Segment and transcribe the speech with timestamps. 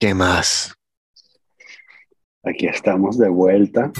[0.00, 0.74] ¿Qué más?
[2.42, 3.92] Aquí estamos de vuelta.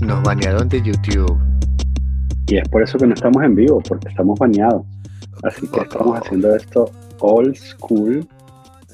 [0.00, 1.38] Nos banearon de YouTube.
[2.46, 4.86] Y es por eso que no estamos en vivo, porque estamos baneados.
[5.42, 6.90] Así que estamos haciendo esto
[7.20, 8.26] old school,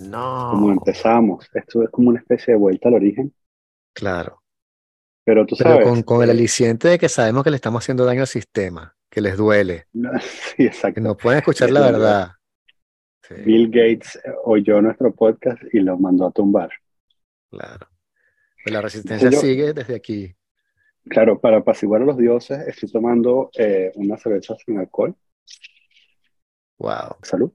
[0.02, 0.50] No.
[0.52, 1.48] como empezamos.
[1.52, 3.34] Esto es como una especie de vuelta al origen.
[3.94, 4.42] Claro.
[5.24, 5.86] Pero tú Pero sabes.
[5.88, 9.20] con, con el aliciente de que sabemos que le estamos haciendo daño al sistema, que
[9.20, 9.86] les duele,
[10.22, 11.00] sí, que exacto.
[11.00, 12.32] no pueden escuchar la verdad.
[13.22, 16.70] Sí, Bill Gates oyó nuestro podcast y lo mandó a tumbar.
[17.50, 17.86] claro.
[18.62, 20.34] Pues la resistencia yo- sigue desde aquí.
[21.08, 25.16] Claro, para apaciguar a los dioses, estoy tomando eh, una cerveza sin alcohol.
[26.78, 27.16] Wow.
[27.22, 27.50] Salud.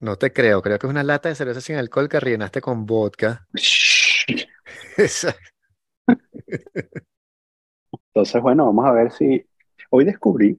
[0.00, 0.60] No te creo.
[0.60, 3.46] Creo que es una lata de cerveza sin alcohol que rellenaste con vodka.
[4.98, 5.40] Exacto.
[8.08, 9.44] Entonces, bueno, vamos a ver si.
[9.90, 10.58] Hoy descubrí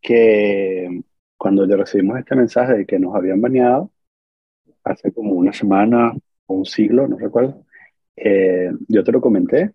[0.00, 1.02] que
[1.36, 3.90] cuando le recibimos este mensaje de que nos habían baneado,
[4.84, 6.12] hace como una semana
[6.46, 7.64] o un siglo, no recuerdo,
[8.16, 9.72] eh, yo te lo comenté.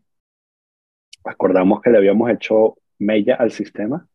[1.24, 4.08] Acordamos que le habíamos hecho mella al sistema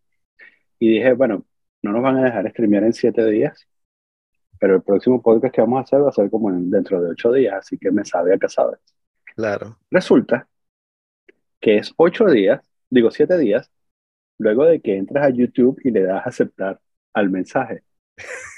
[0.79, 1.45] y dije, bueno,
[1.83, 3.67] no nos van a dejar streamear en siete días,
[4.59, 7.11] pero el próximo podcast que vamos a hacer va a ser como en- dentro de
[7.11, 8.77] ocho días, así que me sabe a casado.
[9.37, 9.79] Claro.
[9.91, 10.49] Resulta
[11.61, 13.71] que es ocho días, digo siete días,
[14.39, 16.81] luego de que entras a YouTube y le das a aceptar
[17.13, 17.83] al mensaje,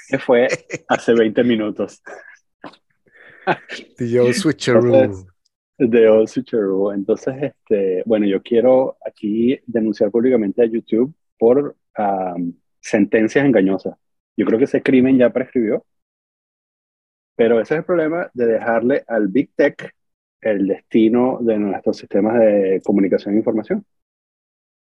[0.09, 0.47] que fue
[0.87, 2.01] hace 20 minutos
[3.97, 4.85] The old switcheroo.
[4.85, 5.31] Entonces,
[5.89, 6.93] de Old Switcheroo.
[6.93, 11.75] Entonces, este, bueno, yo quiero aquí denunciar públicamente a YouTube por
[12.79, 13.95] sentencias engañosas.
[14.37, 15.85] Yo creo que ese crimen ya prescribió,
[17.35, 19.93] pero ese es el problema de dejarle al Big Tech
[20.41, 23.85] el destino de nuestros sistemas de comunicación e información.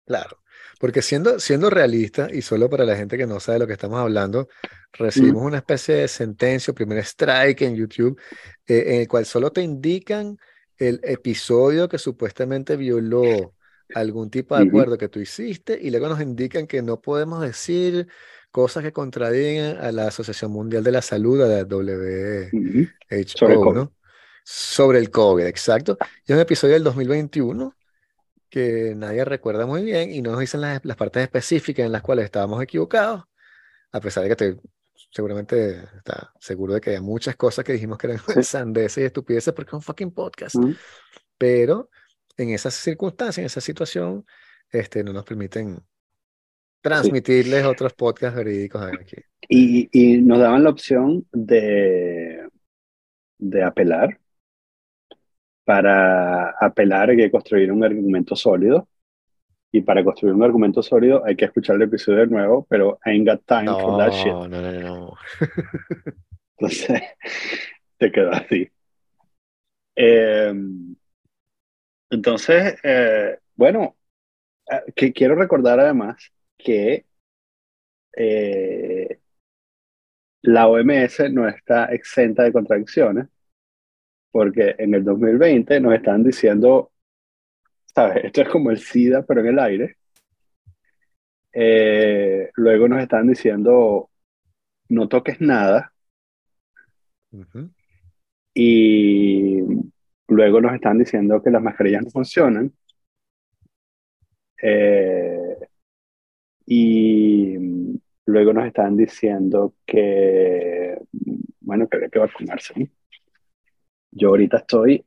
[0.09, 0.41] Claro,
[0.79, 3.73] porque siendo, siendo realista, y solo para la gente que no sabe de lo que
[3.73, 4.47] estamos hablando,
[4.91, 8.19] recibimos una especie de sentencia, primer strike en YouTube,
[8.65, 10.39] eh, en el cual solo te indican
[10.77, 13.53] el episodio que supuestamente violó
[13.93, 18.07] algún tipo de acuerdo que tú hiciste, y luego nos indican que no podemos decir
[18.49, 22.49] cosas que contradigan a la Asociación Mundial de la Salud, a la WHO.
[23.27, 23.89] Sobre.
[24.43, 25.99] Sobre el COVID, exacto.
[26.25, 27.75] Y es un episodio del 2021
[28.49, 32.01] que nadie recuerda muy bien y no nos dicen las, las partes específicas en las
[32.01, 33.23] cuales estábamos equivocados,
[33.91, 34.57] a pesar de que te,
[35.11, 38.43] seguramente está seguro de que hay muchas cosas que dijimos que eran Sí.
[38.43, 40.75] sandeces y estupideces porque es un fucking podcast, Ujú.
[41.37, 41.89] pero
[42.37, 44.25] en esas circunstancias, en esa situación,
[44.71, 45.79] este, no nos permiten
[46.81, 49.17] transmitirles otros podcasts verídicos aquí.
[49.49, 52.47] Y, y nos daban la opción de,
[53.37, 54.19] de apelar.
[55.69, 58.87] Para apelar hay que construir un argumento sólido.
[59.71, 63.11] Y para construir un argumento sólido hay que escuchar el episodio de nuevo, pero I
[63.11, 64.33] ain't got time for that shit.
[64.33, 65.13] No, no, no, no.
[66.57, 67.03] Entonces,
[67.99, 68.67] te quedó así.
[69.95, 70.53] Eh,
[72.09, 73.95] entonces, eh, bueno,
[74.71, 77.05] eh, que quiero recordar además que
[78.17, 79.19] eh,
[80.41, 83.27] la OMS no está exenta de contradicciones,
[84.31, 86.91] porque en el 2020 nos están diciendo,
[87.93, 88.23] ¿sabes?
[88.25, 89.97] Esto es como el SIDA, pero en el aire.
[91.51, 94.09] Eh, luego nos están diciendo,
[94.89, 95.93] no toques nada.
[97.31, 97.69] Ujú.
[98.53, 99.61] Y
[100.27, 102.73] luego nos están diciendo que las mascarillas no funcionan.
[104.61, 105.55] Eh,
[106.65, 107.57] y
[108.25, 110.97] luego nos están diciendo que,
[111.61, 112.91] bueno, que había que vacunarse.
[114.11, 115.05] Yo ahorita estoy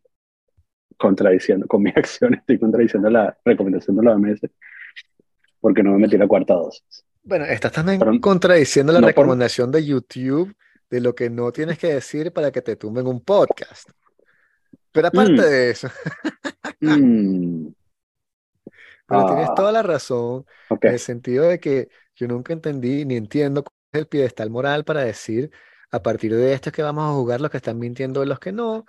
[0.96, 4.40] contradiciendo, con mis acciones, estoy contradiciendo la recomendación de la OMS
[5.60, 7.04] porque no me metí la cuarta dosis.
[7.24, 10.54] Bueno, estás también Pero contradiciendo la no por- recomendación de YouTube
[10.90, 13.88] de lo que no tienes que decir para que te tumben un podcast.
[14.90, 15.36] Pero aparte Mm.
[15.40, 15.88] de eso,
[16.80, 17.68] Mm,
[19.06, 19.54] pero tienes Ah.
[19.54, 23.74] toda la razón ok, en el sentido de que yo nunca entendí ni entiendo cuál
[23.92, 25.50] es el piedestal moral para decir
[25.92, 28.40] a partir de esto es que vamos a jugar los que están mintiendo y los
[28.40, 28.86] que no,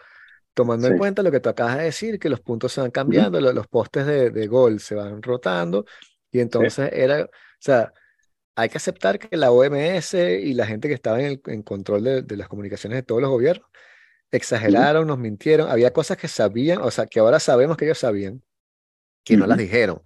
[0.53, 3.41] tomando en cuenta lo que tú acabas de decir, que los puntos se van cambiando,
[3.41, 5.85] lo- los postes de, de gol se van rotando,
[6.31, 7.29] y entonces era, o
[7.59, 7.93] sea,
[8.55, 12.03] hay que aceptar que la OMS y la gente que estaba en, el, en control
[12.03, 13.67] de, de las comunicaciones de todos los gobiernos
[14.31, 18.43] exageraron, nos mintieron, había cosas que sabían, o sea, que ahora sabemos que ellos sabían,
[19.23, 20.01] que no las dijeron.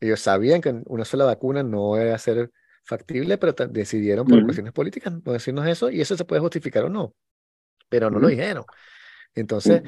[0.00, 2.50] Ellos sabían que una sola vacuna no iba a ser
[2.86, 6.88] factible, pero decidieron por cuestiones políticas no decirnos eso, y eso se puede justificar o
[6.88, 7.14] no,
[7.88, 8.64] pero no lo dijeron.
[9.34, 9.82] Entonces,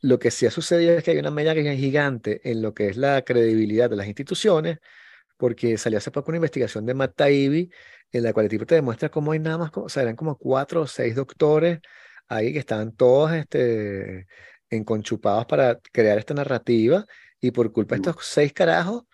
[0.00, 2.96] lo que sí ha sucedido es que hay una mella gigante en lo que es
[2.96, 4.78] la credibilidad de las instituciones,
[5.36, 7.70] porque salió hace poco una investigación de Matt Taibbi
[8.10, 10.36] en la cual el tipo te demuestra cómo hay nada más, o sea, eran como
[10.36, 11.80] cuatro o seis doctores
[12.28, 14.26] ahí que estaban todos este,
[14.70, 17.06] enconchupados para crear esta narrativa
[17.40, 19.04] y por culpa de estos seis carajos,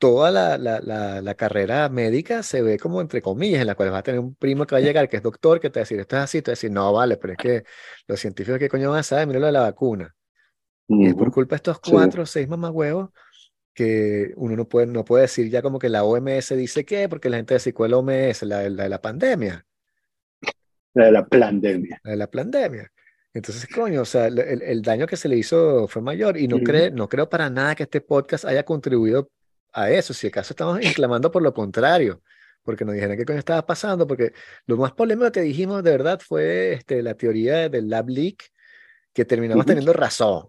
[0.00, 4.00] toda la, la, la, carrera médica se ve como entre comillas, en la cual vas
[4.00, 5.84] a tener un primo que va a llegar, que es doctor, que te va a
[5.84, 7.64] decir, esto es así, te va a decir, no, vale, pero es que
[8.08, 9.26] los científicos, ¿qué coño van a saber?
[9.26, 10.16] Mira lo de la vacuna.
[10.88, 13.10] Y es por culpa de estos cuatro o seis mamagüevos
[13.74, 17.28] que uno no puede, no puede decir ya como que la OMS dice qué, porque
[17.28, 18.42] la gente dice, ¿cuál OMS?
[18.42, 19.64] La, la de la pandemia.
[20.94, 22.00] La de la pandemia.
[22.02, 22.90] La de la pandemia.
[23.34, 26.58] Entonces, coño, o sea, el, el daño que se le hizo fue mayor y no,
[26.58, 29.30] cree, no creo para nada que este podcast haya contribuido
[29.72, 30.14] a eso.
[30.14, 32.22] Si acaso estamos inclamando por lo contrario,
[32.62, 34.32] porque nos dijeron qué coño estaba pasando, porque
[34.66, 38.50] lo más polémico que dijimos de verdad fue este, la teoría del lab leak,
[39.12, 40.48] que terminamos teniendo razón.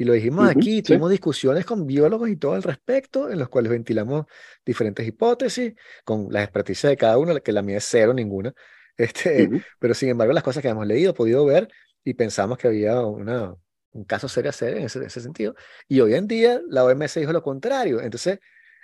[0.00, 3.70] Y lo dijimos aquí, tuvimos discusiones con biólogos y todo al respecto, en los cuales
[3.70, 4.24] ventilamos
[4.64, 5.74] diferentes hipótesis,
[6.04, 8.54] con las experticias de cada uno, que la mía es cero, ninguna.
[8.96, 9.48] Este,
[9.78, 11.68] Pero sin embargo, las cosas que hemos leído, podido ver,
[12.04, 13.54] y pensamos que había una,
[13.92, 15.54] un caso serio hacer en ese, ese, sentido.
[15.88, 18.00] Y hoy en día la OMS dijo lo contrario.
[18.00, 18.40] Entonces,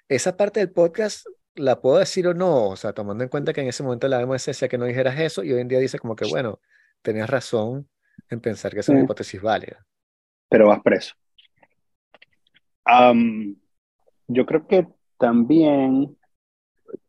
[0.08, 3.62] esa parte del podcast la puedo decir o no, o sea, tomando en cuenta que
[3.62, 5.99] en ese momento la OMS decía que no dijeras eso, y hoy en día dice
[5.99, 6.61] como que, bueno,
[7.03, 7.88] tenías razón
[8.29, 9.87] en pensar que es una hipótesis válida
[10.49, 11.14] pero vas preso.
[14.29, 14.87] yo creo que
[15.19, 16.17] también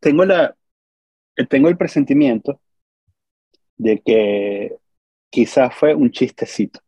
[0.00, 0.56] tengo, la,
[1.48, 2.60] tengo el presentimiento
[3.76, 4.76] de que
[5.30, 6.80] quizás fue un chistecito.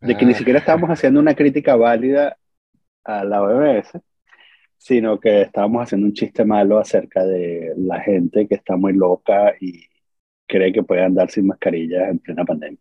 [0.00, 0.36] De que ni ah.
[0.36, 2.36] siquiera estábamos haciendo una crítica válida
[3.04, 3.98] a la OMS,
[4.76, 9.54] sino que estábamos haciendo un chiste malo acerca de la gente que está muy loca
[9.60, 9.86] y
[10.46, 12.78] cree que puede andar sin mascarilla en plena pandemia.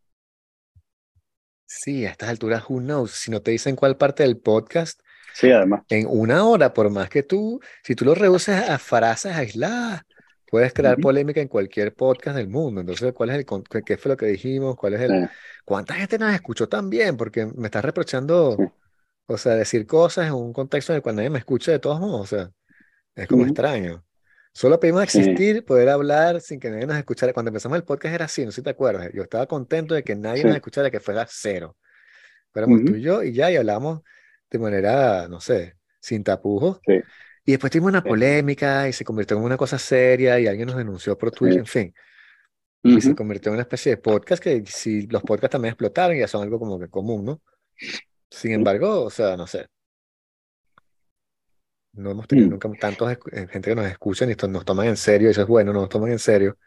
[1.65, 3.11] Sí, a estas alturas, who knows?
[3.11, 5.01] Si no te dicen cuál parte del podcast,
[5.33, 5.83] sí, además.
[5.89, 10.03] en una hora, por más que tú, si tú lo reduces a frases aisladas,
[10.49, 12.81] puedes crear polémica en cualquier podcast del mundo.
[12.81, 14.75] Entonces, ¿cuál es el qué fue lo que dijimos?
[14.75, 15.29] ¿Cuál es el
[15.65, 17.17] cuánta gente nos escuchó también?
[17.17, 18.57] Porque me estás reprochando,
[19.25, 21.99] o sea, decir cosas en un contexto en el cual nadie me escucha de todos
[21.99, 22.51] modos, o sea,
[23.15, 24.03] es como extraño.
[24.53, 27.31] Solo pedimos existir, poder hablar sin que nadie nos escuchara.
[27.31, 29.11] Cuando empezamos el podcast era así, no sé si te acuerdas.
[29.13, 31.77] Yo estaba contento de que nadie nos escuchara, que fuera cero.
[32.51, 34.01] Fuéramos tú y yo y ya, y hablamos
[34.49, 36.79] de manera, no sé, sin tapujos.
[37.47, 40.75] Y después tuvimos una polémica y se convirtió en una cosa seria y alguien nos
[40.75, 41.95] denunció por Twitter, en fin.
[42.83, 46.27] Y se convirtió en una especie de podcast que si los podcasts también explotaron, ya
[46.27, 47.41] son algo como que común, ¿no?
[48.29, 49.65] Sin embargo, o sea, no sé,
[51.93, 52.51] no hemos tenido mm.
[52.51, 55.47] nunca tantos eh, gente que nos escucha y nos toman en serio, y eso es
[55.47, 56.57] bueno, nos toman en serio.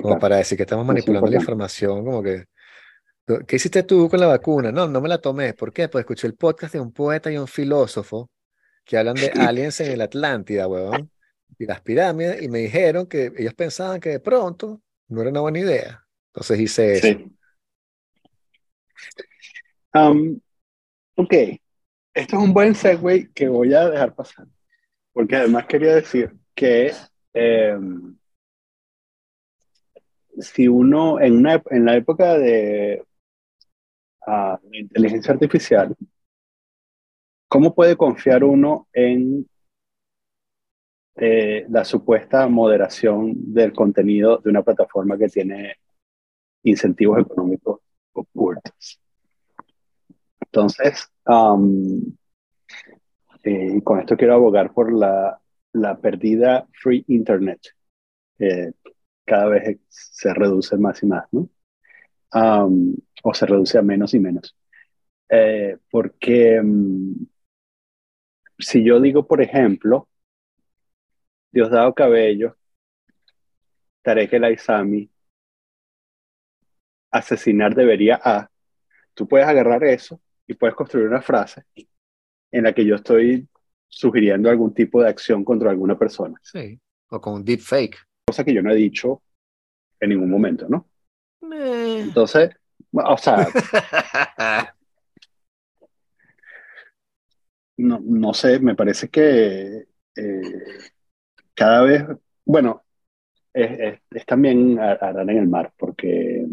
[0.00, 2.44] como para decir que estamos manipulando la información, como que,
[3.48, 4.70] ¿qué hiciste tú con la vacuna?
[4.70, 5.54] No, no me la tomé.
[5.54, 5.88] ¿Por qué?
[5.88, 8.30] Pues escuché el podcast de un poeta y un filósofo
[8.88, 11.10] que hablan de aliens en el Atlántida, weón,
[11.58, 15.40] y las pirámides, y me dijeron que ellos pensaban que de pronto no era una
[15.42, 16.04] buena idea.
[16.32, 17.18] Entonces hice eso.
[19.94, 20.40] Um,
[21.16, 21.32] ok,
[22.14, 24.46] esto es un buen segue que voy a dejar pasar,
[25.12, 26.92] porque además quería decir que
[27.34, 28.16] em,
[30.38, 33.04] si uno, en, una, en la época de
[34.26, 35.94] uh, inteligencia artificial,
[37.48, 39.48] ¿cómo puede confiar uno en
[41.16, 45.76] eh, la supuesta moderación del contenido de una plataforma que tiene
[46.62, 47.80] incentivos económicos
[48.12, 49.00] ocultos?
[50.40, 51.10] Entonces,
[53.42, 55.40] eh, con esto quiero abogar por la,
[55.72, 57.60] la perdida free internet,
[58.38, 58.72] que
[59.24, 61.48] cada vez se reduce más y más, ¿no?
[63.22, 64.54] o se reduce a menos y menos.
[65.28, 67.12] Eh, porque mm,
[68.58, 70.08] si yo digo, por ejemplo,
[71.50, 72.56] Diosdado Cabello,
[74.02, 75.10] Tarek El Aizami,
[77.10, 78.50] asesinar debería a,
[79.14, 81.64] tú puedes agarrar eso y puedes construir una frase
[82.50, 83.48] en la que yo estoy
[83.88, 86.38] sugiriendo algún tipo de acción contra alguna persona.
[86.42, 86.78] Sí,
[87.10, 87.96] o con deepfake.
[88.26, 89.22] Cosa que yo no he dicho
[90.00, 90.88] en ningún momento, ¿no?
[91.40, 92.50] Entonces,
[92.92, 93.48] o sea,
[97.78, 100.42] no, no sé, me parece que eh,
[101.54, 102.04] cada vez,
[102.44, 102.82] bueno,
[103.52, 106.46] es, es, también arar en el mar, porque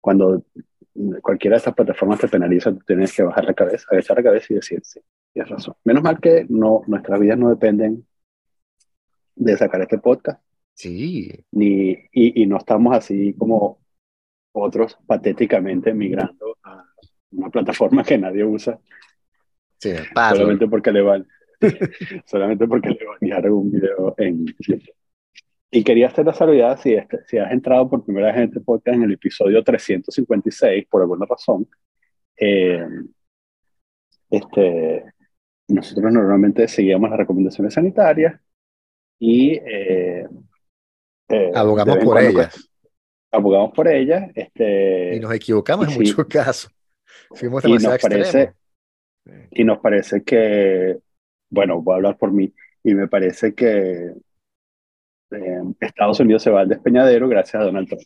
[0.00, 0.44] cuando
[1.22, 4.46] cualquiera de estas plataformas te penaliza, tú tienes que bajar la cabeza, agachar la cabeza
[4.50, 5.00] y decir, sí,
[5.32, 5.74] tienes razón.
[5.84, 8.06] Menos mal que no, nuestras vidas no dependen
[9.34, 10.42] de sacar este podcast.
[10.74, 11.30] Sí.
[11.52, 13.78] Ni, y, y no estamos así como
[14.52, 16.84] otros patéticamente migrando a
[17.32, 18.78] una plataforma que nadie usa.
[19.82, 21.24] Sí, solamente porque le vale,
[22.24, 24.44] solamente porque le banearon un video en
[25.72, 28.60] Y quería hacer la salvedad si, este, si has entrado por primera vez en este
[28.60, 31.68] podcast en el episodio 356, por alguna razón.
[32.36, 32.86] Eh,
[34.30, 35.04] este,
[35.66, 38.40] nosotros normalmente seguíamos las recomendaciones sanitarias
[39.18, 40.28] y eh,
[41.28, 42.70] eh, abogamos por ellas.
[43.32, 44.30] Abogamos por ellas.
[44.32, 46.70] Este, y nos equivocamos en muchos casos.
[47.34, 48.52] Fuimos y nos parece
[49.50, 50.98] Y nos parece que,
[51.50, 52.52] bueno, voy a hablar por mí,
[52.82, 54.12] y me parece que
[55.30, 58.02] eh, Estados Unidos se va al despeñadero gracias a Donald Trump.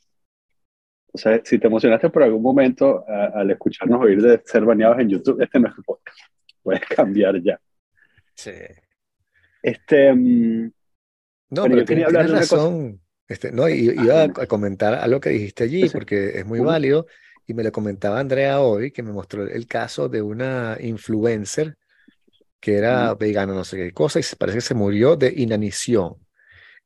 [1.13, 5.09] O sea, si te emocionaste por algún momento al escucharnos oír de ser baneados en
[5.09, 6.19] YouTube, este no es tu podcast.
[6.63, 7.59] Puedes cambiar ya.
[8.35, 8.53] Sí.
[9.63, 10.13] Este.
[10.13, 10.71] Mm,
[11.51, 13.01] no, pero, yo quería hablar de razón.
[13.27, 17.07] Este, no, y, iba a, comentar algo que dijiste allí, porque es muy válido,
[17.47, 21.77] y me lo comentaba Andrea hoy, que me mostró el caso de una influencer
[22.61, 26.17] que era vegana, no sé qué cosa, y parece que se murió de inanición.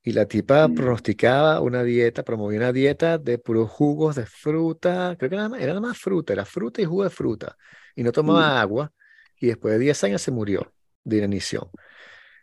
[0.02, 5.31] Y la tipa pronosticaba una dieta, promovía una dieta de puros jugos de fruta, creo
[5.31, 7.57] que era, era nada más fruta, era fruta y jugo de fruta,
[7.95, 8.93] y no tomaba agua,
[9.37, 10.73] y después de 10 años se murió
[11.05, 11.71] de inanición.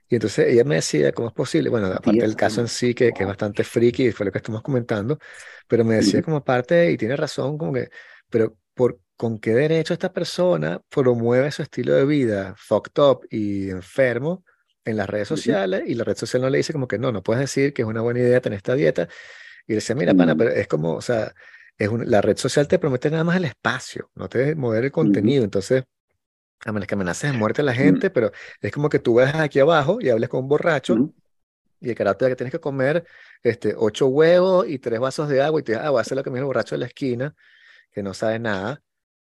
[0.10, 1.70] Y entonces ella me decía, ¿cómo es posible?
[1.70, 4.62] Bueno, aparte del caso en sí, que, que es bastante friki, fue lo que estamos
[4.62, 5.20] comentando,
[5.68, 7.90] pero me decía como parte, y tiene razón, como que,
[8.30, 13.70] pero por, ¿con qué derecho esta persona promueve su estilo de vida fucked up y
[13.70, 14.44] enfermo
[14.86, 15.84] en las redes sociales?
[15.88, 17.88] Y la red social no le dice como que no, no puedes decir que es
[17.88, 19.10] una buena idea tener esta dieta.
[19.68, 21.34] Y le decía, mira, pana, pero es como, o sea,
[21.78, 25.44] es la red social te promete nada más el espacio, no te mover el contenido.
[25.44, 25.84] Entonces,
[26.66, 29.36] a menos que amenaces de muerte a la gente, pero es como que tú vas
[29.36, 31.14] aquí abajo y hables con un borracho
[31.80, 33.06] y el carácter que tienes que comer
[33.44, 36.18] este, ocho huevos y tres vasos de agua y te dices, ah, voy a hacer
[36.18, 37.36] lo que me el borracho de la esquina,
[37.92, 38.82] que no sabe nada,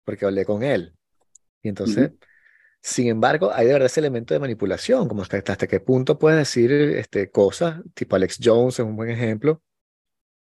[0.04, 0.96] porque hablé con él.
[1.62, 2.12] Y entonces,
[2.82, 6.38] sin embargo, hay de verdad ese elemento de manipulación, como hasta, hasta qué punto puedes
[6.38, 9.64] decir este, cosas, tipo Alex Jones es un buen ejemplo,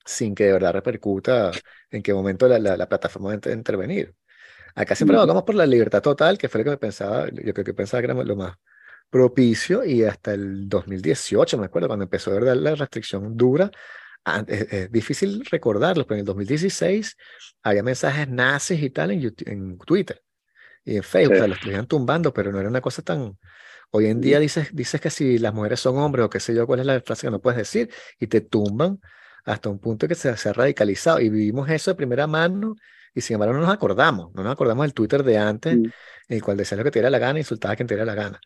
[0.04, 1.50] sin que de verdad repercuta
[1.90, 4.14] en qué momento la, la, plataforma va a intervenir.
[4.78, 7.75] Acá siempre vamos por la libertad total, que fue lo que pensaba, yo creo que
[7.75, 8.56] pensaba que era lo más
[9.11, 13.73] propicio, y hasta el 2018, me acuerdo, cuando empezó a ver la restricción dura,
[14.47, 17.16] es, difícil recordarlo, pero en el 2016
[17.64, 20.23] había mensajes nazis y tal en, en Twitter
[20.85, 23.37] y en Facebook, o sea, los estaban tumbando, pero no era una cosa tan...
[23.90, 26.68] Hoy en día dices, dices que si las mujeres son hombres o qué sé yo,
[26.68, 29.00] cuál es la frase que no puedes decir, y te tumban
[29.44, 31.18] hasta un punto que se, se ha radicalizado.
[31.20, 32.76] Y vivimos eso de primera mano
[33.18, 35.92] y sin embargo no nos acordamos, no nos acordamos del Twitter de antes, en
[36.28, 38.06] el cual decías lo que te diera la gana y insultaba a quien te diera
[38.06, 38.40] la gana.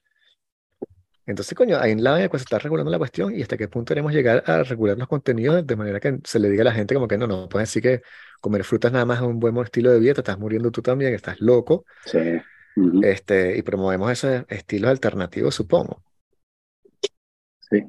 [1.24, 4.12] Entonces, coño, ahí en la se está regulando la cuestión y hasta qué punto queremos
[4.12, 7.06] llegar a regular los contenidos de manera que se le diga a la gente como
[7.06, 8.02] que no, no, puedes decir que
[8.40, 11.14] comer frutas nada más es un buen estilo de vida, te estás muriendo tú también,
[11.14, 11.84] estás loco.
[12.06, 12.40] Sí.
[13.02, 16.02] este, y promovemos esos estilos alternativos, supongo.
[17.60, 17.84] Sí.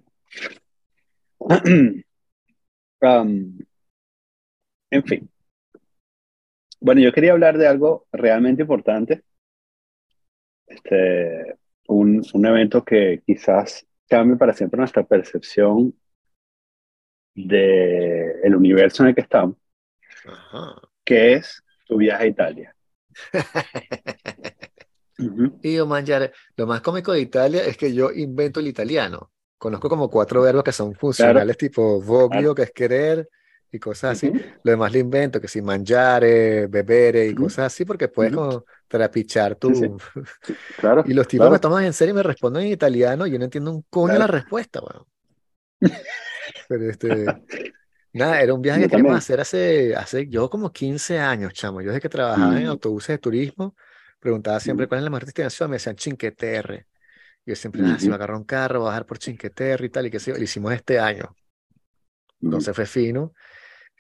[3.04, 3.58] Um,
[4.90, 5.30] en fin,
[6.84, 9.24] bueno, yo quería hablar de algo realmente importante.
[10.68, 11.56] Este,
[11.88, 15.94] un, un evento que quizás cambie para siempre nuestra percepción
[17.34, 19.58] del el universo en el que estamos,
[21.06, 22.76] que es tu viaje a Italia.
[25.62, 29.32] Y yo, manjar, lo más cómico de Italia es que yo invento el italiano.
[29.58, 33.30] Conozco como cuatro verbos que son funcionales, tipo voglio, que es querer,
[33.74, 34.32] y cosas así.
[34.64, 39.56] Lo demás lo invento, que si mangiare, bebere y cosas así, porque puedes como trapichar
[39.56, 40.00] tu...
[40.78, 43.40] Claro, y los tipos me toman en serio y me responden en italiano y yo
[43.40, 45.08] no entiendo un coño la respuesta, bueno.
[46.70, 47.26] Pero este...
[48.14, 51.82] Nada, era un viaje que queríamos hacer hace, hace yo como 15 años, chamo.
[51.82, 53.76] Yo desde que trabajaba en autobuses de turismo,
[54.20, 56.86] preguntaba siempre cuál es la mejor destinación, me decían Chinqueterre.
[57.44, 60.20] Yo siempre, ah, si me agarro un carro, bajar por Chinqueterre y tal, y qué
[60.20, 61.36] sé yo, lo hicimos este año.
[62.44, 63.34] Entonces fue fino.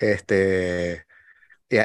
[0.03, 1.05] Este,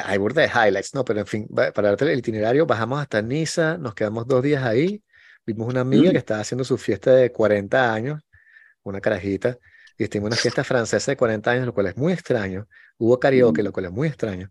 [0.05, 1.05] hay burda de highlights, ¿no?
[1.05, 5.03] Pero en fin, para darte el itinerario, bajamos hasta Niza, nos quedamos dos días ahí,
[5.47, 8.21] vimos una amiga que estaba haciendo su fiesta de 40 años,
[8.83, 9.57] una carajita,
[9.97, 12.67] y estuvimos en una fiesta francesa de 40 años, lo cual es muy extraño.
[12.99, 14.51] Hubo karaoke, lo cual es muy extraño,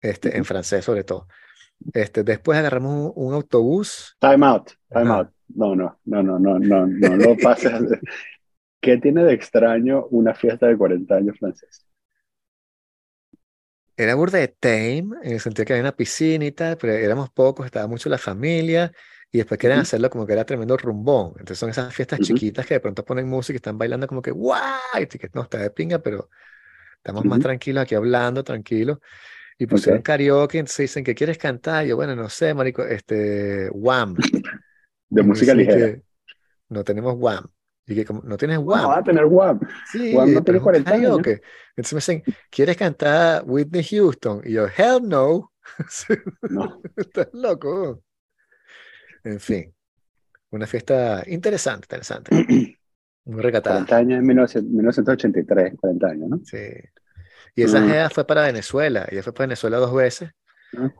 [0.00, 1.28] este, en francés sobre todo.
[1.92, 4.16] Este, después agarramos un, autobús.
[4.18, 5.28] Time out, time out.
[5.54, 7.72] No, no, no, no, no, no, no, no pases.
[8.80, 11.86] ¿Qué tiene de extraño una fiesta de 40 años francesa?
[13.96, 17.30] Era burda de tame, en el sentido que había una piscina y tal, pero éramos
[17.30, 18.92] pocos, estaba mucho la familia,
[19.32, 21.30] y después querían hacerlo como que era tremendo rumbón.
[21.32, 24.30] Entonces son esas fiestas chiquitas que de pronto ponen música y están bailando como que
[24.30, 24.62] ¡guau!
[24.98, 26.30] Y que no, está de pinga, pero
[26.96, 28.98] estamos más tranquilos aquí hablando, tranquilos.
[29.58, 31.86] Y pusieron karaoke, entonces dicen, ¿qué quieres cantar?
[31.86, 34.14] yo, bueno, no sé, marico, este, Wham.
[35.08, 35.98] De música ligera.
[36.68, 37.46] no tenemos Wham.
[37.86, 38.90] Y que como, no tienes No Wham.
[38.90, 39.60] va a tener Wham.
[39.92, 41.18] Sí, no tiene es un 40 años.
[41.76, 44.42] Entonces me dicen, ¿quieres cantar Whitney Houston?
[44.44, 45.52] Y yo, hell no.
[46.50, 46.80] No.
[46.96, 48.02] Estás loco.
[49.24, 49.74] En fin,
[50.50, 52.30] una fiesta interesante, interesante.
[53.24, 53.76] Muy recatada.
[53.76, 56.40] 40 años en 1900 1983, 40 años, ¿no?
[56.44, 56.58] Sí.
[57.56, 57.88] Y esa Mm.
[57.88, 59.06] jeva fue para Venezuela.
[59.10, 60.30] Ella fue para Venezuela dos veces.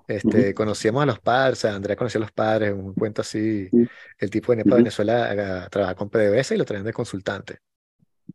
[0.09, 3.69] Este, conocíamos a los padres, Andrea conocía a los padres, un cuento así.
[3.73, 3.85] Mm.
[4.19, 4.77] El tipo venía para.
[4.77, 7.59] Venezuela a, a trabajar con PDVSA y lo traían de consultante.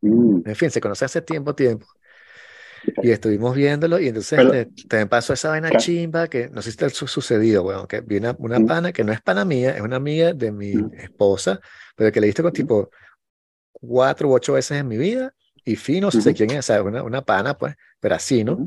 [0.00, 0.40] Mm.
[0.46, 1.86] En fin, se conoce hace tiempo, tiempo.
[3.00, 6.62] Y estuvimos viéndolo y entonces Pero- este, también pasó esa vaina Ca- chimba que no
[6.62, 8.66] sé si te ha su- sucedido, weón, que vi una, una Mm.
[8.66, 10.94] pana que no es pana mía, es una amiga de mi Mm.
[10.94, 11.60] esposa,
[11.94, 12.90] pero que le he visto con tipo
[13.72, 15.32] cuatro u ocho veces en mi vida
[15.64, 18.66] y fino, no sé quién es, o sea, una, una pana, pues, pero así, ¿no?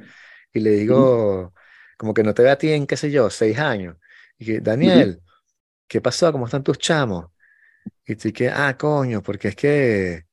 [0.53, 1.53] Y le digo,
[1.97, 3.97] como que no te ve a ti en, qué sé yo, seis años.
[4.37, 5.21] Y que, Daniel,
[5.87, 6.31] ¿qué pasó?
[6.31, 7.27] ¿Cómo están tus chamos?
[8.05, 10.25] Y tú que, ah, coño, porque es que,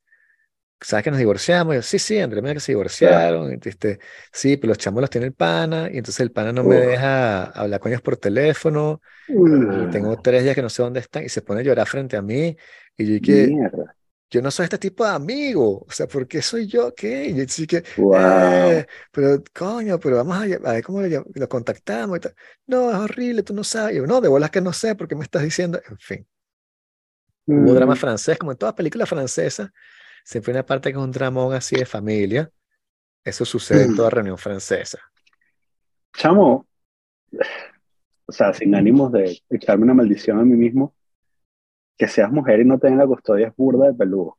[0.80, 1.74] ¿sabes que nos divorciamos?
[1.74, 3.52] Y yo, sí, sí, André, mira que se divorciaron.
[3.52, 3.98] Y, este,
[4.32, 7.44] sí, pero los chamos los tiene el pana, y entonces el pana no me deja
[7.44, 9.00] hablar con ellos por teléfono.
[9.28, 12.16] Y tengo tres días que no sé dónde están, y se pone a llorar frente
[12.16, 12.56] a mí.
[12.96, 13.96] Y yo que, Mierda.
[14.32, 15.84] Yo no soy este tipo de amigo.
[15.86, 16.94] O sea, ¿por qué soy yo?
[16.94, 17.26] ¿Qué?
[17.26, 18.14] Y yo sí que, Wow.
[18.14, 22.34] eh, pero coño, pero vamos a, ver cómo lo, lo contactamos y tal.
[22.66, 23.96] No, es horrible, tú no sabes.
[23.96, 25.80] Yo, no, de bolas que no sé, porque me estás diciendo.
[25.86, 26.26] En fin,
[27.46, 27.96] hubo drama Mm.
[27.98, 29.70] francés, como en todas películas francesas,
[30.24, 32.50] siempre hay una parte que es un dramón así de familia.
[33.24, 33.96] Eso sucede en Mm.
[33.96, 34.98] toda reunión francesa.
[36.14, 36.66] Chamo,
[38.26, 40.94] o sea, sin ánimos de echarme una maldición a mí mismo,
[41.98, 44.38] que seas mujer y no tengas la custodia es burda de peludo.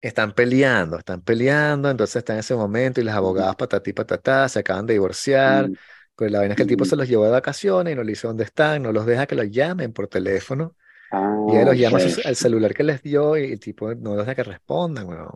[0.00, 3.16] Están peleando, están peleando, entonces está en ese momento y los Mm.
[3.16, 5.70] abogados patatí patatá se acaban de divorciar.
[5.70, 5.76] Mm.
[6.14, 6.86] Pues la vaina es que el tipo Mm.
[6.86, 9.34] se los llevó de vacaciones y no le dice dónde están, no los deja que
[9.34, 10.76] los llamen por teléfono.
[11.10, 12.26] Ah, Y él los llama a su- ok.
[12.26, 15.30] al celular que les dio y el tipo no los deja que respondan, weón.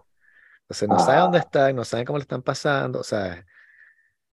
[0.63, 3.45] Entonces no sabe dónde Ah, están, no saben cómo le están pasando, o sea,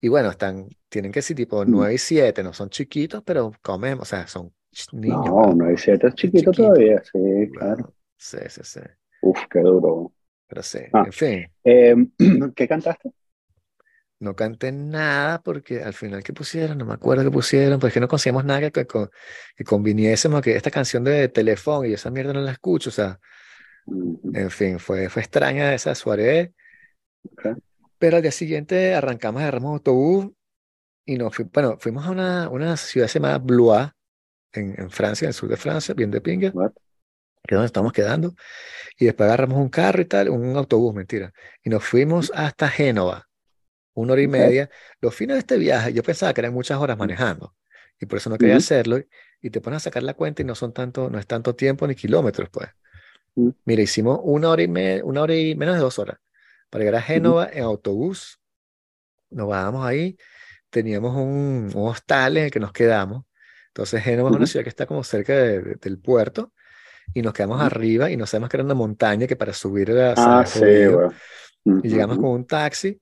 [0.01, 1.71] y bueno, están, tienen que ser tipo mm.
[1.71, 4.53] 9 y 7, no son chiquitos, pero comen, o sea, son
[4.93, 7.19] niños, No, weón, no hay siete, es chiquito chiquitos, todavía, sí,
[7.53, 7.93] claro.
[8.17, 8.79] Sí, sí, sí,
[9.21, 10.13] Uf, qué duro.
[10.47, 11.95] pero sí, Ah, en fin, eh,
[12.55, 13.11] ¿qué cantaste?
[14.19, 16.77] no canté nada porque al final, ¿qué pusieron?
[16.77, 18.85] No me acuerdo qué pusieron, pues es que no conseguimos nada que, que,
[19.55, 23.19] que conviniésemos, que esta canción de teléfono y esa mierda no la escucho, o sea,
[24.33, 26.53] en fin, fue, fue extraña esa soirée.
[27.23, 27.45] ok.
[27.97, 30.31] Pero al día siguiente arrancamos, agarramos autobús
[31.05, 33.89] y nos fuimos, bueno, fuimos a una, una ciudad llamada Blois,
[34.57, 36.73] en, en Francia, en el sur de Francia, bien de pinga, What?
[37.47, 38.35] que es donde estamos quedando.
[38.99, 41.33] Y después agarramos un carro y tal, un autobús, mentira.
[41.63, 43.27] Y nos fuimos hasta Génova,
[43.93, 44.69] una hora y media.
[45.01, 47.55] Los fines de este viaje, yo pensaba que eran muchas horas manejando
[47.99, 48.99] y por eso no quería Ujú, hacerlo.
[49.41, 51.87] Y te pones a sacar la cuenta y no son tanto, no es tanto tiempo
[51.87, 52.69] ni kilómetros, pues.
[53.35, 56.17] ujú, Mira, hicimos una hora y media, una hora y menos de dos horas
[56.69, 58.39] para llegar a Génova en autobús.
[59.29, 60.17] Nos bajamos ahí,
[60.69, 63.25] teníamos un, un hostal en el que nos quedamos.
[63.75, 66.53] Entonces Génova es una ciudad que está como cerca de- de- del puerto
[67.13, 67.61] y nos quedamos Ujú.
[67.61, 70.91] arriba y no sabemos que era una montaña que para subir era, Ah, sí, jodido.
[70.91, 71.09] güey.
[71.81, 73.01] Y llegamos con un taxi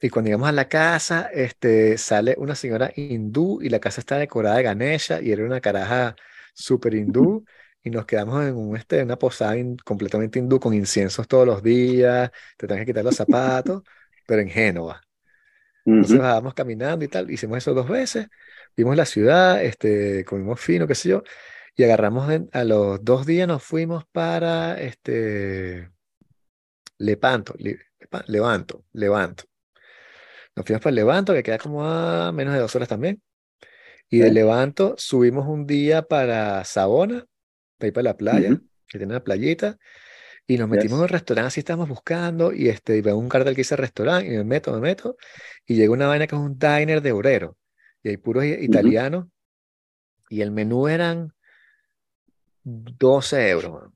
[0.00, 4.18] y cuando llegamos a la casa, este, sale una señora hindú y la casa está
[4.18, 6.16] decorada de Ganesha y era una caraja
[6.54, 7.44] súper hindú
[7.82, 11.62] y nos quedamos en un, este, una posada hin- completamente hindú con inciensos todos los
[11.62, 13.82] días, te tenés que quitar los zapatos,
[14.26, 15.02] pero en Génova.
[15.94, 16.20] Entonces ujú.
[16.20, 18.28] bajábamos caminando y tal, hicimos eso dos veces,
[18.76, 21.22] vimos la ciudad, este, comimos fino, qué sé yo,
[21.76, 25.90] y agarramos de- a los dos días nos fuimos para este,
[26.98, 29.44] Lepanto, Le- Lepa- Levanto, Levanto.
[30.56, 33.20] Nos fuimos para Levanto, que queda como a menos de dos horas también.
[34.08, 34.30] Y de.
[34.30, 37.26] Levanto subimos un día para Sabona,
[37.78, 38.50] para ir para la playa,
[38.86, 39.78] que tiene una playita,
[40.46, 43.54] y nos metimos en un restaurante, así estábamos buscando, y este, y veo un cartel
[43.54, 45.16] que dice restaurante, y me meto, me meto,
[45.66, 47.56] y llega una vaina que es un diner de obrero,
[48.04, 49.26] y hay puros italianos,
[50.28, 51.32] y el menú eran
[52.62, 53.92] 12 euros, man.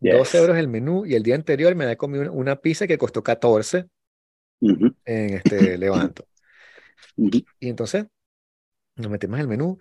[0.00, 0.40] 12 Yes.
[0.40, 3.86] euros el menú, y el día anterior me había comido una, pizza que costó 14
[4.60, 6.26] Ujú, en este Levanto.
[7.16, 8.06] ujú, Y entonces
[8.96, 9.78] nos metemos en el menú.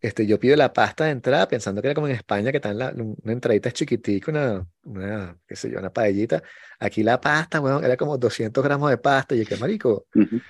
[0.00, 2.70] Este, yo pido la pasta de entrada pensando que era como en España, que está
[2.70, 6.42] en la, una entradita chiquitica, una, una, qué sé yo, una paellita.
[6.80, 9.34] Aquí la pasta, weón, era como 200 gramos de pasta.
[9.34, 10.42] Y yo, qué marico, ujú,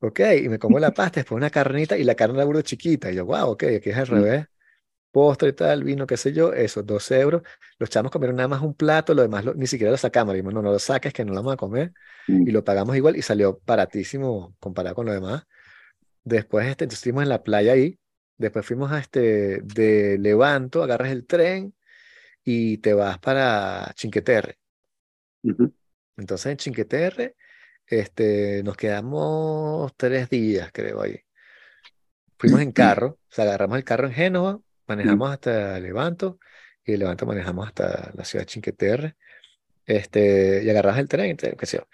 [0.00, 0.20] ok.
[0.42, 3.10] Y me como la pasta, después una carnita y la carne era burda chiquita.
[3.10, 4.46] Y yo, wow, ok, aquí es al ujú, revés.
[5.12, 7.42] Postre y tal, vino, qué sé yo, eso, 12 euros.
[7.78, 10.32] Los chamos comieron nada más un plato, lo demás lo- ni siquiera lo sacamos.
[10.34, 11.94] Le dijimos, no, no lo saques, que no lo vamos a comer.
[12.44, 12.52] Y ujú.
[12.52, 15.44] lo pagamos igual y salió baratísimo comparado con lo demás.
[16.24, 17.98] Después este, entonces, estuvimos en la playa ahí.
[18.38, 21.74] Después fuimos a este de Levanto, agarras el tren
[22.44, 24.58] y te vas para Chinqueterre.
[25.44, 25.72] Ujú,
[26.16, 27.36] Entonces en Chinqueterre
[27.90, 31.20] este, nos quedamos tres días, creo, ahí.
[32.38, 36.38] Fuimos en carro, o sea, agarramos el carro en Génova, manejamos hasta Levanto
[36.84, 39.16] y de Levanto manejamos hasta la ciudad de Chinqueterre.
[39.86, 41.88] Este, y agarras el tren, qué sé yo.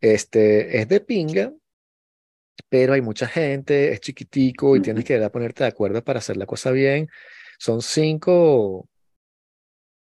[0.00, 1.52] Este, es de pinga,
[2.68, 6.36] pero hay mucha gente, es chiquitico y tienes ujú, que ponerte de acuerdo para hacer
[6.36, 7.08] la cosa bien.
[7.58, 8.88] Son cinco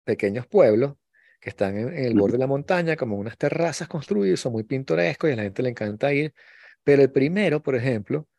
[0.03, 0.93] pequeños pueblos
[1.43, 4.63] que están en, en el borde de la montaña, como unas terrazas construidas, son muy
[4.63, 6.33] pintorescos y a la gente le encanta ir.
[6.83, 8.29] Pero el primero, por ejemplo,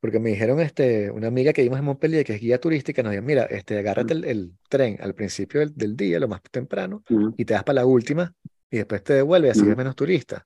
[0.00, 3.12] porque me dijeron este, una amiga que vimos en Montpellier, que es guía turística, nos
[3.12, 7.04] dijo, mira, este, agárrate el, el tren al principio del, del día, lo más temprano,
[7.36, 8.34] y te vas para la última,
[8.70, 10.44] y después te devuelves, así ves ujú, menos turistas.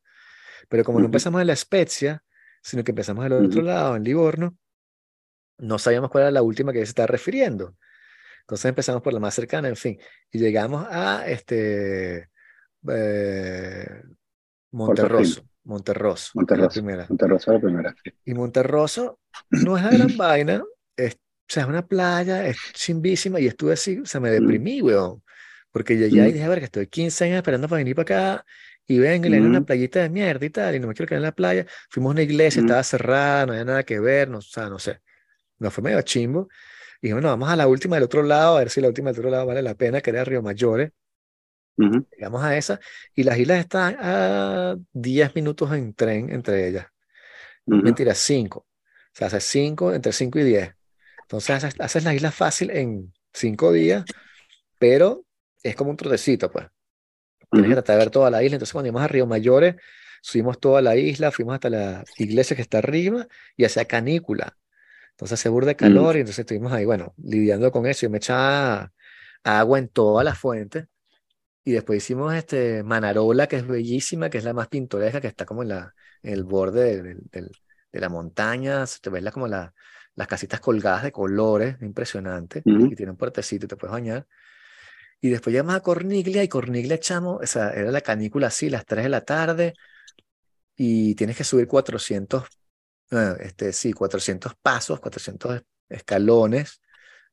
[0.69, 2.25] Pero como no empezamos en La Spezia,
[2.63, 4.57] sino que empezamos del otro lado, en Livorno,
[5.59, 7.77] no sabíamos cuál era la última que se estaba refiriendo.
[8.45, 9.99] Entonces empezamos por la más cercana, en fin,
[10.31, 12.31] y llegamos a este
[12.89, 14.03] eh,
[14.73, 16.71] Monterroso, Monterroso, es la Monterroso.
[16.71, 17.09] primera.
[17.09, 17.97] Monterroso la primera.
[18.05, 18.13] sí.
[18.25, 20.63] Y Monterroso no es la gran vaina,
[20.97, 24.61] es, o sea, es una playa, es chimbísima, y estuve así, o sea, me Ujú,
[24.71, 25.23] deprimí, weón,
[25.71, 27.95] porque llegué ahí y ujú, dije, a ver, que estoy 15 años esperando para venir
[27.97, 28.47] para acá,
[28.87, 30.95] y vengo y le doy una ujú, playita de mierda y tal, y no me
[30.95, 31.67] quiero quedar en la playa.
[31.91, 34.79] Fuimos a una iglesia, estaba cerrada, no había nada que ver, no, o sea, no
[34.79, 35.01] sé,
[35.59, 36.49] nos fue medio chimbo.
[37.05, 39.11] Y dije, bueno, vamos a la última del otro lado, a ver si la última
[39.13, 40.93] del otro lado vale la pena, que era Río Mayores.
[41.79, 42.81] ujú, Llegamos a esa,
[43.15, 46.87] y las islas están a 10 minutos en tren entre ellas.
[47.67, 48.61] ujú, Mentira, 5.
[49.15, 50.75] O sea, haces 5, entre 5 y 10.
[51.23, 54.07] Entonces haces, haces la isla fácil en 5 días,
[54.79, 55.27] pero
[55.63, 56.67] es como un trotecito, pues.
[57.53, 58.57] Tienes que ujú, tratar de ver toda la isla.
[58.57, 59.77] Entonces cuando íbamos a Río Mayores,
[60.23, 64.57] subimos toda la isla, fuimos hasta la iglesia que está arriba y hacía canícula.
[65.15, 68.03] Entonces se de ujú, calor y entonces estuvimos ahí, bueno, lidiando con eso.
[68.07, 68.93] Yo me echaba
[69.45, 70.89] agua en toda la fuente
[71.65, 75.47] y después hicimos este Manarola, que es bellísima, que es la más pintoresca, que está
[75.47, 77.59] como en, la, en el borde del-
[77.93, 78.85] de la montaña.
[79.01, 79.75] Te ves la, como la,
[80.17, 84.27] las casitas colgadas de colores, impresionante, ujú, y tiene un puertecito y te puedes bañar.
[85.21, 88.87] Y después llegamos a Corniglia y Corniglia echamos, o sea, era la canícula así, las
[88.87, 89.77] 3 de la tarde
[90.77, 92.49] y tienes que subir 400, eh,
[93.41, 96.81] este, sí, 400 pasos, 400 es- escalones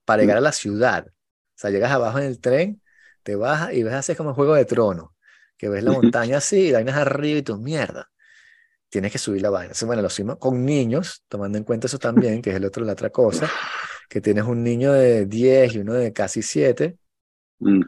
[0.05, 1.07] para llegar a la ciudad.
[1.07, 1.13] O
[1.55, 2.81] sea, llegas abajo en el tren,
[3.23, 5.09] te bajas y ves así como Juego de Tronos,
[5.57, 8.11] que ves la montaña así y vainas arriba y tu mierda.
[8.89, 9.73] Tienes que subir la vaina.
[9.85, 12.93] Bueno, lo hicimos con niños, tomando en cuenta eso también, que es el otro, la
[12.93, 13.55] otra cosa,
[14.09, 16.97] que tienes un niño de 10 y uno de casi 7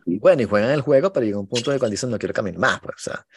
[0.06, 2.20] y ujú, bueno, y juegan el juego, pero llega un punto de cuando dicen no
[2.20, 3.28] quiero caminar más, pues, o sea.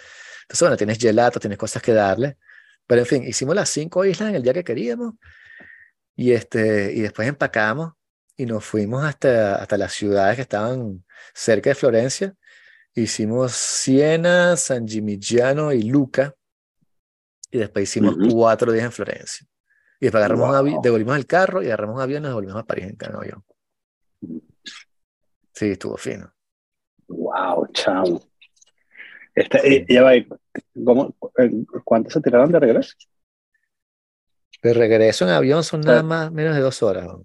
[0.43, 2.39] Entonces, bueno, tienes gelato, tienes cosas que darle.
[2.87, 5.15] Pero en fin, hicimos las cinco islas en el día que queríamos
[6.15, 7.95] y, este, y después empacamos
[8.37, 12.35] y nos fuimos hasta, hasta las ciudades que estaban cerca de Florencia.
[12.95, 16.35] Hicimos Siena, San Gimignano y Luca
[17.51, 18.29] y después hicimos ujú.
[18.35, 19.47] cuatro días en Florencia.
[19.99, 20.83] Y después agarramos Wow.
[20.83, 23.45] devolvimos el carro y agarramos un avión y nos devolvimos a París en avión.
[25.53, 26.33] Sí, estuvo fino.
[27.09, 28.21] Wow, chamo.
[29.37, 29.87] Esta, eh, Sí.
[29.89, 30.13] ya va,
[30.85, 31.51] ¿cómo, eh,
[31.85, 32.95] ¿cuántos se tiraron de regreso?
[34.63, 37.07] De regreso en avión son nada más menos de dos horas.
[37.07, 37.25] ¿no?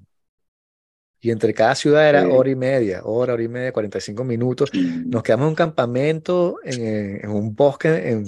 [1.24, 4.72] Y entre cada ciudad era eh, hora y media, hora, hora y media, 45 minutos.
[5.08, 8.26] Nos quedamos en un campamento en, eh, en un bosque en,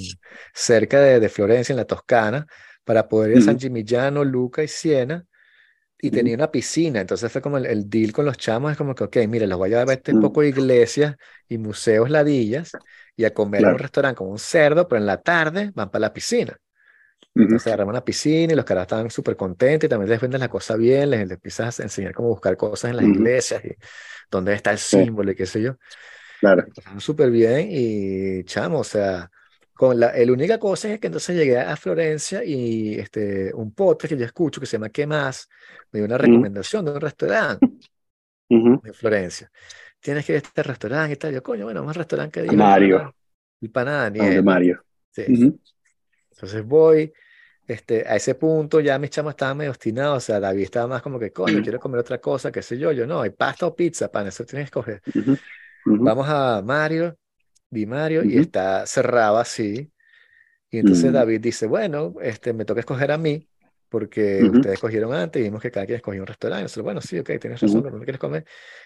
[0.53, 2.45] cerca de, de Florencia, en la Toscana,
[2.83, 5.25] para poder ir a San Gimignano, Luca y Siena.
[5.99, 8.95] Y tenía una piscina, entonces fue como el, el deal con los chamos, es como
[8.95, 11.15] que, ok, mire, los voy a llevar a este mm, poco de iglesias
[11.47, 12.77] y museos ladillas
[13.15, 13.80] y a comer en un claro.
[13.80, 16.58] restaurante como un cerdo, pero en la tarde van para la piscina.
[17.38, 20.49] Entonces agarramos una piscina y los caras estaban súper contentos y también les vendes la
[20.49, 23.69] cosa bien, les, les empiezas a enseñar cómo buscar cosas en las ujú, iglesias y
[24.32, 25.78] dónde está el sí, símbolo y qué sé yo.
[26.39, 26.67] claro.
[26.76, 29.30] Pasaron súper bien y chamo, o sea,
[29.73, 34.13] con la, la única cosa es que entonces llegué a Florencia y este, un podcast
[34.13, 35.49] que yo escucho que se llama ¿Qué más?
[35.91, 37.62] Me dio una recomendación de un restaurante
[38.84, 39.52] en Florencia.
[40.03, 41.33] Tienes que ir a este restaurante y tal.
[41.33, 43.13] Yo, coño, bueno, un restaurante que diga Mario,
[43.61, 44.43] el pana a donde Daniel.
[44.43, 44.83] Mario.
[45.11, 45.23] Sí.
[45.27, 45.59] Ujú,
[46.31, 47.13] Entonces voy,
[47.67, 51.01] este, a ese punto ya mis chamos estaban medio obstinados, o sea, David estaba más
[51.01, 53.75] como que, coño, quiero comer otra cosa, qué sé yo, yo no, hay pasta o
[53.75, 55.03] pizza, pan, eso tienes que escoger.
[55.15, 55.33] ujú,
[55.85, 57.17] ujú, Vamos a Mario,
[57.69, 59.91] vi Mario y ujú, está cerrado así,
[60.71, 63.49] y entonces mm, David dice, bueno, este, me toca escoger a mí,
[63.93, 66.63] porque ujú, ustedes escogieron antes y vimos que cada quien escogió un restaurante.
[66.63, 67.84] Nosotros, bueno, sí, ok, tienes razón, ujú.
[67.84, 68.45] pero ¿dónde quieres comer?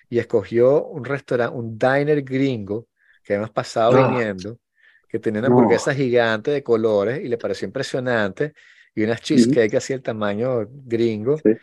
[0.10, 2.90] Y escogió un restaurante, un diner gringo,
[3.24, 4.60] que hemos pasado Ah, viniendo,
[5.08, 5.50] que tenía una no.
[5.50, 8.54] hamburguesa gigante de colores y le pareció impresionante,
[8.94, 11.60] y unas cheesecake así el tamaño gringo, sí,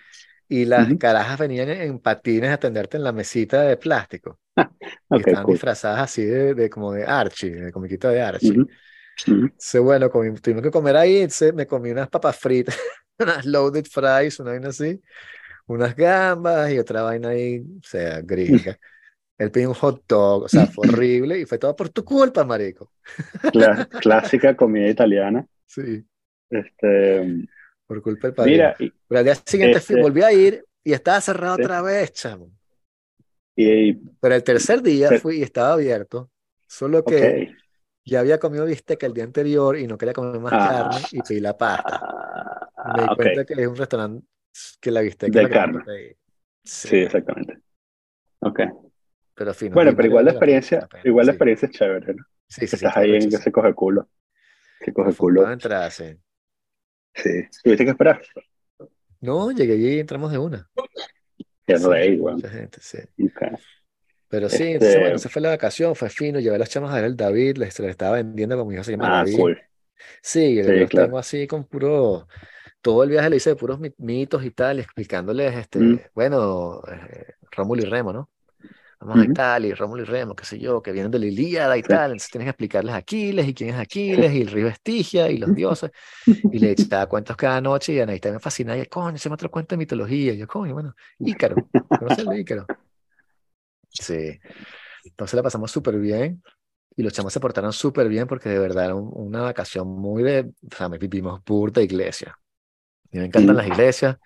[0.49, 4.41] y las carajas venían en patines a atenderte en la mesita de plástico.
[5.13, 8.59] y estaban disfrazadas así de, de, como de Archie, de comiquito de Archie.
[8.59, 9.49] Uh
[9.83, 10.11] bueno,
[10.43, 12.77] tuvimos que comer ahí, me comí unas papas fritas,
[13.19, 15.01] unas loaded fries, una vaina así,
[15.67, 18.79] unas gambas y otra vaina ahí, o sea, gringa.
[19.37, 22.45] Él pidió un hot dog, o sea, fue horrible y fue todo por tu culpa,
[22.45, 22.93] marico.
[24.01, 25.45] clásica comida italiana.
[25.67, 26.05] Sí.
[26.51, 27.49] Este,
[27.87, 28.51] por culpa del padre.
[28.53, 32.51] Mira, Pero al día siguiente este volví a ir y estaba cerrado otra vez, chamo.
[33.57, 36.31] Y, Pero el tercer día fui y estaba abierto,
[36.67, 37.55] solo que
[38.05, 40.91] ya había comido bistec el día anterior y no quería comer más ah.
[40.91, 42.54] carne y pedí la pasta.
[42.85, 44.27] Me di cuenta que es un restaurante
[44.81, 45.83] que la bistec de carne.
[46.63, 46.97] Sí.
[46.99, 47.59] exactamente.
[48.41, 48.61] Ok.
[49.35, 52.25] Pero bueno, pero igual la experiencia, igual la experiencia es chévere, ¿no?
[52.49, 54.09] Sí, sí, Estás ahí en que se coge culo.
[54.81, 55.51] Que coge culo.
[55.51, 56.17] Entrar, sí.
[57.15, 57.43] Sí.
[57.63, 58.23] ¿Tuviste que esperar?
[59.21, 60.71] No, llegué y entramos de una.
[61.67, 62.37] Ya no de igual.
[62.37, 62.99] Mucha gente, sí.
[64.29, 66.93] Pero sí, entonces, bueno, este se fue la vacación, fue fino, llevé a las chamas
[66.93, 69.37] a ver el David, les, les estaba vendiendo como mi hijo se llama ah, David.
[69.37, 69.63] Cool.
[70.21, 71.07] Sí, sí claro.
[71.07, 72.27] tengo así con puro,
[72.85, 76.01] todo el viaje le hice de puros mitos y tal, explicándoles, este, mm.
[76.15, 78.31] bueno, eh, Rómulo y Remo, ¿no?
[79.01, 81.79] vamos a Italia, y Rómulo y Remo, qué sé yo, que vienen de la Ilíada
[81.79, 85.31] y tal, entonces tienes que explicarles Aquiles y quién es Aquiles y el río Estigia
[85.31, 85.93] y los dioses,
[86.27, 89.51] y le echaba cuentos cada noche y Anaísta me fascina, y coño, se me otro
[89.51, 91.57] cuento de mitología, y yo, coño, bueno, Ícaro,
[91.89, 92.67] ¿conoces el Ícaro?
[93.89, 94.39] Sí,
[95.05, 96.43] entonces la pasamos súper bien,
[96.97, 100.53] y los chamos se portaron súper bien porque de verdad era una vacación muy de,
[100.71, 102.39] o sea, vivimos burda iglesia.
[103.15, 104.17] Mí me encantan las iglesias,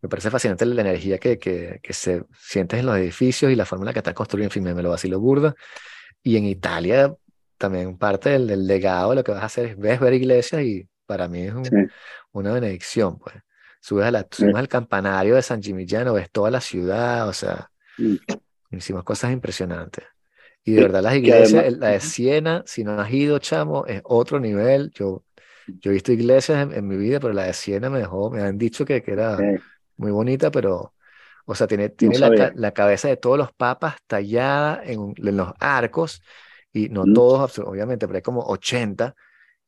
[0.00, 3.66] me parece fascinante la energía que, que, que, se siente en los edificios y la
[3.66, 5.56] forma en la que están construidos, en fin, me, lo vacilo burda.
[6.22, 7.12] Y en Italia
[7.58, 10.62] también parte del, del, legado de lo que vas a hacer es ves ver iglesias
[10.62, 11.54] y para mí es
[12.30, 13.34] una benedicción, pues.
[13.80, 17.70] Subes, a la, subes al campanario de San Gimignano, ves toda la ciudad, o sea,
[18.70, 20.04] hicimos cosas impresionantes.
[20.64, 24.40] Y de verdad las iglesias, la de Siena, si no has ido, chamo, es otro
[24.40, 24.90] nivel.
[24.92, 25.24] Yo,
[25.66, 28.58] yo he visto iglesias en, mi vida, pero la de Siena me dejó, me han
[28.58, 29.38] dicho que, que era
[29.96, 30.94] muy bonita, pero,
[31.44, 35.52] o sea, tiene, tiene la, la, cabeza de todos los papas tallada en, en los
[35.58, 36.22] arcos,
[36.72, 39.14] y no todos, obviamente, pero hay como 80,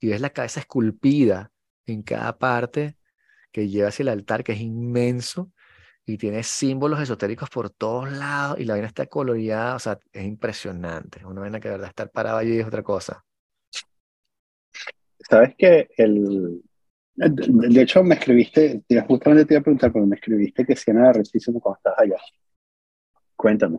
[0.00, 1.50] y ves la cabeza esculpida
[1.86, 2.96] en cada parte
[3.52, 5.50] que lleva hacia el altar, que es inmenso,
[6.04, 10.24] y tiene símbolos esotéricos por todos lados, y la vaina está coloreada, o sea, es
[10.24, 11.24] impresionante.
[11.26, 13.24] Una vaina que de verdad estar parado allí es otra cosa.
[15.28, 16.62] Sabes que el,
[17.18, 21.14] de hecho, me escribiste, justamente te iba a preguntar, pero me escribiste que Siena era
[21.14, 22.16] rechísimo cuando estabas allá.
[23.34, 23.78] Cuéntame,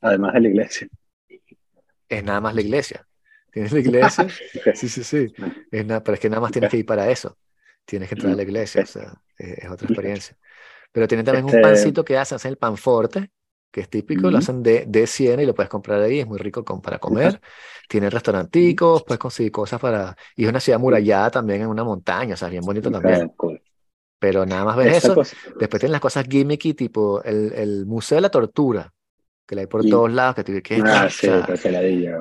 [0.00, 0.88] además de la iglesia.
[2.08, 3.06] Es nada más la iglesia.
[3.50, 4.26] Tienes la iglesia,
[4.74, 5.34] sí, sí, sí.
[5.70, 7.36] Es nada, pero es que nada más tienes que ir para eso.
[7.84, 10.36] Tienes que entrar a la iglesia, o sea, es, otra experiencia.
[10.90, 13.30] Pero tiene también un este pancito que hacen, hacen el pan forte,
[13.74, 16.38] que es típico, lo hacen de, de Siena y lo puedes comprar ahí, es muy
[16.38, 17.40] rico para comer.
[17.88, 20.16] Tiene restauranticos, puedes conseguir cosas para...
[20.36, 23.32] Y es una ciudad murallada también en una montaña, o sea, bien bonito también.
[24.20, 25.16] Pero nada más ver eso.
[25.58, 28.94] Después tienen las cosas gimmicky, tipo el, el Museo de la Tortura,
[29.44, 31.28] que la hay por todos lados, que, que ah, sí,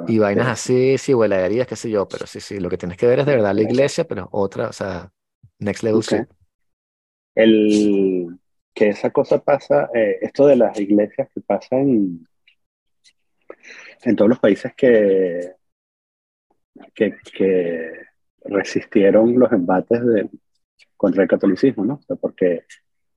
[0.08, 3.06] y vainas así, sí, heladerías, qué sé yo, pero sí, sí, lo que tienes que
[3.06, 5.12] ver es de verdad la iglesia, pero otra, o sea,
[5.60, 6.02] next level.
[7.36, 8.40] El,
[8.74, 12.28] que esa cosa pasa, eh, esto de las iglesias que pasa en,
[14.18, 15.54] todos los países que,
[16.94, 17.94] que,
[18.46, 20.30] resistieron los embates de,
[20.98, 22.00] contra el catolicismo, ¿no?
[22.20, 22.66] porque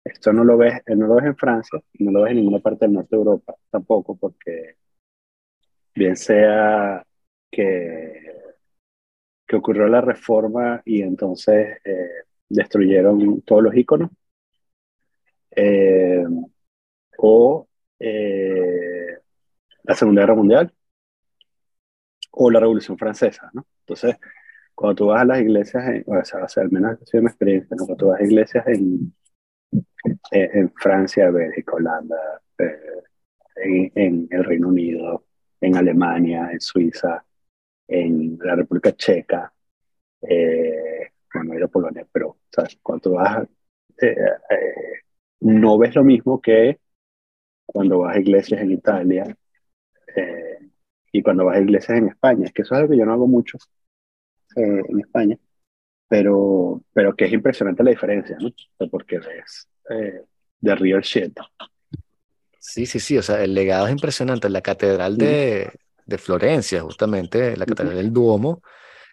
[0.05, 2.85] esto no lo, ves, no lo ves en Francia, no lo ves en ninguna parte
[2.85, 4.77] del norte de Europa tampoco, porque
[5.93, 7.05] bien sea
[7.51, 8.37] que,
[9.47, 12.09] que ocurrió la reforma y entonces eh,
[12.49, 14.11] destruyeron todos los iconos,
[15.57, 16.25] eh,
[17.19, 19.19] o eh,
[19.85, 20.73] la Segunda Guerra Mundial
[22.33, 23.67] o la Revolución Francesa, ¿no?
[23.81, 24.17] Entonces,
[24.75, 27.97] cuando tú vas a las iglesias, o sea, al menos ha sido mi experiencia, cuando
[27.97, 29.15] tú vas a iglesias en,
[30.33, 32.43] eh, en, Francia, Bélgica, Holanda,
[33.57, 35.25] en, en, el Reino Unido,
[35.63, 37.25] en Alemania, en Suiza,
[37.89, 39.51] en la República Checa,
[41.33, 42.79] bueno, no Polonia, pero ¿sabes?
[42.83, 43.47] cuando tú vas
[45.41, 46.79] no ves lo mismo que
[47.65, 49.37] cuando vas a iglesias en Italia
[50.15, 50.59] eh,
[51.13, 52.47] y cuando vas a iglesias en España.
[52.47, 53.59] Es que eso es algo que yo no hago mucho
[54.57, 55.37] eh, en España,
[56.09, 58.51] pero, pero que es impresionante la diferencia, ¿no?
[58.91, 60.23] Porque ves eh,
[60.63, 61.39] the real shit.
[62.59, 64.49] Sí, sí, sí, o sea, el legado es impresionante.
[64.49, 65.71] La catedral de,
[66.05, 68.63] de Florencia, justamente, la catedral del Duomo,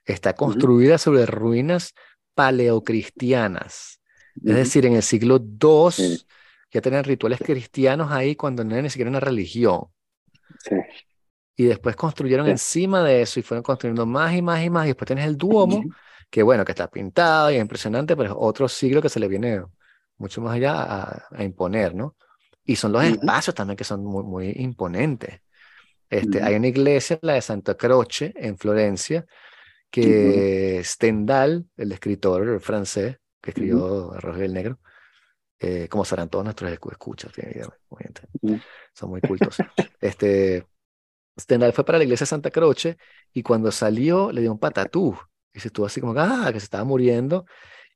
[0.06, 1.94] está construida sobre ruinas
[2.34, 4.00] paleocristianas.
[4.36, 6.26] Es decir, en el siglo II
[6.72, 9.86] ya tenían rituales cristianos ahí cuando no era ni siquiera una religión.
[10.60, 10.76] Sí.
[11.56, 12.52] Y después construyeron Sí.
[12.52, 14.86] encima de eso y fueron construyendo más y más y más.
[14.86, 15.88] Y después tienes el Duomo,
[16.30, 19.28] que bueno, que está pintado y es impresionante, pero es otro siglo que se le
[19.28, 19.64] viene
[20.18, 22.16] mucho más allá a, a imponer, ¿no?
[22.66, 25.42] Y son los espacios también que son muy, muy imponentes.
[26.10, 29.26] Este, hay una iglesia, la de Santa Croce, en Florencia,
[29.92, 34.80] que Stendhal, el escritor francés que escribió Rojo y el Negro,
[35.60, 37.32] eh, como serán todos nuestros escu- escuchas,
[37.90, 38.60] obviamente, Ujú.
[38.94, 39.58] son muy cultos.
[40.02, 40.66] Este,
[41.40, 42.98] Stendhal fue para la iglesia de Santa Croce
[43.34, 45.18] y cuando salió le dio un patatú
[45.54, 47.46] y se estuvo así como, ah, que se estaba muriendo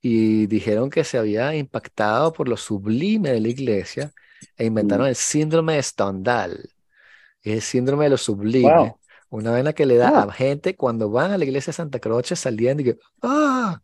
[0.01, 4.11] y dijeron que se había impactado por lo sublime de la iglesia
[4.57, 5.09] e inventaron Mm.
[5.09, 6.69] el síndrome de Stendhal.
[7.41, 8.71] Es el síndrome de lo sublime.
[8.71, 8.99] Wow.
[9.29, 10.23] Una vena que le da Ah.
[10.29, 13.81] a gente cuando van a la iglesia de Santa Croce saliendo y que, ah,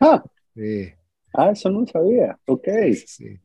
[0.00, 0.22] Ah,
[0.56, 0.92] sí,
[1.34, 2.38] ah, eso no sabía.
[2.46, 2.68] Ok.
[3.06, 3.38] sí.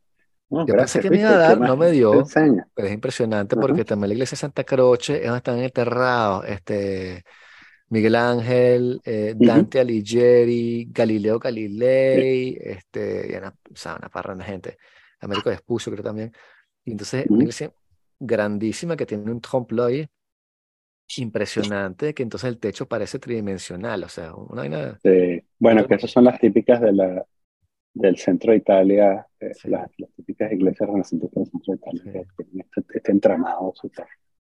[0.49, 2.25] No, Yo gracias, pensé que me iba a dar, ¿Qué no me dio.
[2.33, 3.61] Pero es impresionante Ajá.
[3.61, 7.23] porque también la iglesia de Santa Croce es donde están enterrados este,
[7.87, 9.33] Miguel Ángel, eh.
[9.37, 14.77] Dante Alighieri, Galileo Galilei, este, y una, o sea, una parranda de gente.
[15.21, 16.33] Américo Vespucio creo también.
[16.83, 17.73] Y entonces una iglesia
[18.19, 20.09] grandísima que tiene un trompe-l'œil
[21.17, 24.99] impresionante, que entonces el techo parece tridimensional, o sea, una vaina...
[25.01, 25.43] Sí.
[25.61, 27.23] Bueno, que esas son las típicas de la,
[27.93, 29.69] del centro de Italia, eh, Sí.
[29.69, 32.29] las, las típicas iglesias renacentistas del centro de Italia, Sí.
[32.35, 34.07] que tienen este, este entramado súper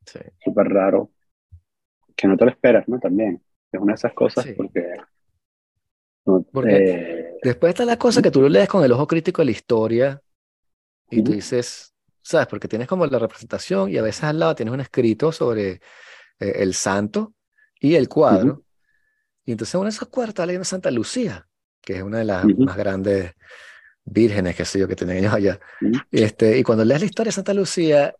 [0.06, 0.20] sí.
[0.44, 1.10] súper raro,
[2.14, 3.00] que no te lo esperas, ¿no?
[3.00, 3.42] También.
[3.72, 4.94] Es una de esas cosas porque...
[6.24, 9.42] no, Porque eh, Después está la cosa que tú lo lees con el ojo crítico
[9.42, 10.22] de la historia
[11.10, 12.46] y tú dices, ¿sabes?
[12.46, 15.80] Porque tienes como la representación y a veces al lado tienes un escrito sobre eh,
[16.38, 17.34] el santo
[17.80, 18.62] y el cuadro.
[19.44, 21.48] Y entonces uno de esos cuadros está leyendo Santa Lucía,
[21.80, 22.64] que es una de las Ujú.
[22.64, 23.32] más grandes
[24.04, 25.60] vírgenes, qué sé yo, que tienen ellos allá.
[25.80, 25.98] Ujú.
[26.10, 28.14] Este, y cuando lees la historia de Santa Lucía,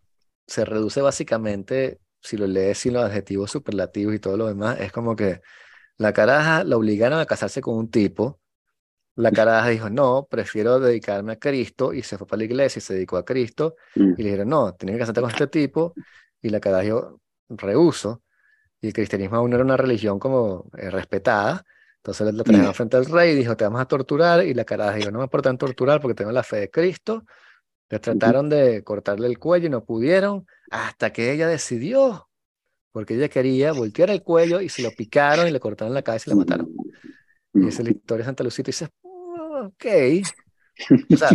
[0.47, 4.93] se reduce básicamente, si lo lees sin los adjetivos superlativos y todo lo demás, es
[4.93, 5.41] como que
[5.99, 8.41] la caraja la obligaron a casarse con un tipo.
[9.15, 12.83] La caraja dijo, no, prefiero dedicarme a Cristo y se fue para la iglesia y
[12.83, 13.77] se dedicó a Cristo.
[13.95, 15.95] Y le dijeron, no, tienes que casarte con este tipo.
[16.41, 18.23] Y la caraja dijo, rehuso.
[18.83, 21.65] Y el cristianismo aún era una religión como eh, respetada.
[21.99, 22.75] Entonces la trajeron Mm.
[22.75, 24.45] frente al rey y dijo, te vamos a torturar.
[24.45, 27.25] Y la caraja dijo, no me importa torturar porque tengo la fe de Cristo.
[27.91, 32.29] Le trataron de cortarle el cuello y no pudieron hasta que ella decidió,
[32.93, 36.25] porque ella quería voltear el cuello y se lo picaron y le cortaron la cabeza
[36.29, 36.71] y la mataron.
[37.53, 37.67] Mm.
[37.67, 39.87] Y esa es la historia de Santa Lucita y dices, "Mm, ok.
[41.13, 41.31] O sea,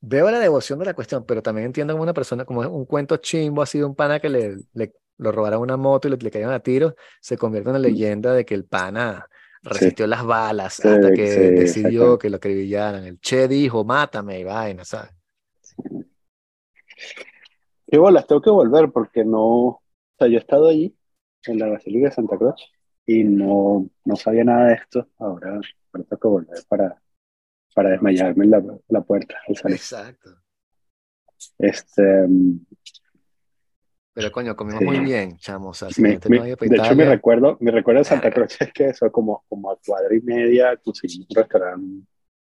[0.00, 3.16] veo la devoción de la cuestión, pero también entiendo como una persona, como un cuento
[3.18, 6.30] chimbo, ha sido un pana que le, le lo robaron una moto y le, le
[6.30, 9.26] cayeron a tiros, se convierte en una leyenda de que el pana
[9.62, 13.04] resistió las balas Sí, hasta que sí, decidió que lo acribillaran.
[13.04, 15.10] El Che dijo, mátame y vaina, ¿sabes?
[17.86, 19.82] Qué bolas, tengo que volver porque no, o
[20.18, 20.96] sea, yo he estado allí
[21.46, 22.54] en la Basílica de Santa Cruz
[23.04, 25.08] y no, no sabía nada de esto.
[25.18, 27.02] Ahora, ahora tengo que volver para,
[27.74, 29.76] para desmayarme en la, la puerta al salir.
[29.76, 30.30] Exacto.
[31.58, 32.66] Este, mm,
[34.12, 34.86] Pero coño, comimos Sí.
[34.86, 35.68] muy bien, chamo.
[35.70, 38.30] O sea, si no de hecho, Italia, recuerdo, mi recuerdo Santa.
[38.30, 42.06] Cruz es que eso como, como a cuadra y media conseguimos un restaurante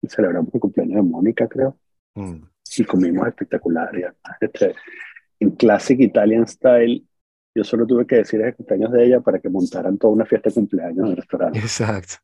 [0.01, 1.77] y celebramos el cumpleaños de Mónica, creo.
[2.15, 2.35] mm,
[2.77, 3.89] y comimos espectacular.
[3.97, 4.75] Y además, este,
[5.39, 7.05] en Classic Italian Style,
[7.55, 10.49] yo solo tuve que decir el cumpleaños de ella para que montaran toda una fiesta
[10.49, 11.59] de cumpleaños en el restaurante.
[11.59, 12.15] exacto.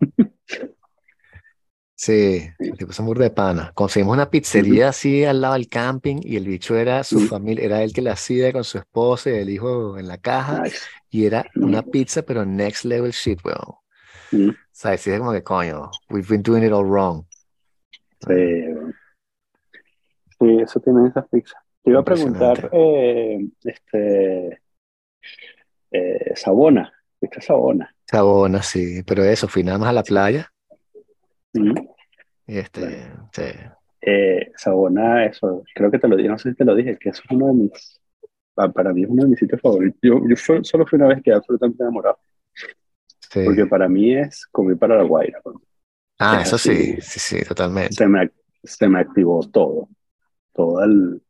[1.98, 3.72] Sí, el tipo un burro de pana.
[3.74, 7.82] Conseguimos una pizzería así al lado del camping y el bicho era su familia, era
[7.82, 10.64] él que la hacía con su esposa y el hijo en la caja
[11.10, 13.78] y era una pizza pero next level shit, weón.
[14.52, 17.24] O sea, es como que coño, we've been doing it all wrong.
[18.26, 18.66] Sí,
[20.38, 21.62] sí, eso tienen esas pizzas.
[21.82, 24.60] Te iba a preguntar, eh, este,
[25.92, 27.94] eh, Sabona, ¿viste Sabona?
[28.04, 30.52] Sabona, sí, pero eso, fui nada más a la playa
[31.60, 31.74] Mm.
[32.46, 33.42] y este, sí.
[34.00, 37.08] Eh, Sabona, eso, creo que te lo dije, no sé si te lo dije, que
[37.08, 38.00] eso es uno de mis,
[38.54, 39.98] pa- para mí es uno de mis sitios favoritos.
[40.02, 42.18] Yo, yo fue- solo fui una vez que absolutamente enamorado,
[43.30, 43.44] sí.
[43.44, 45.40] porque para mí es comer para la Guaira.
[45.44, 45.60] ¿no?
[46.18, 47.00] Ah, es eso sí, así.
[47.00, 47.94] sí, sí, totalmente.
[47.94, 48.30] Se me,
[48.62, 49.88] se me activó todo,
[50.54, 51.22] todo el,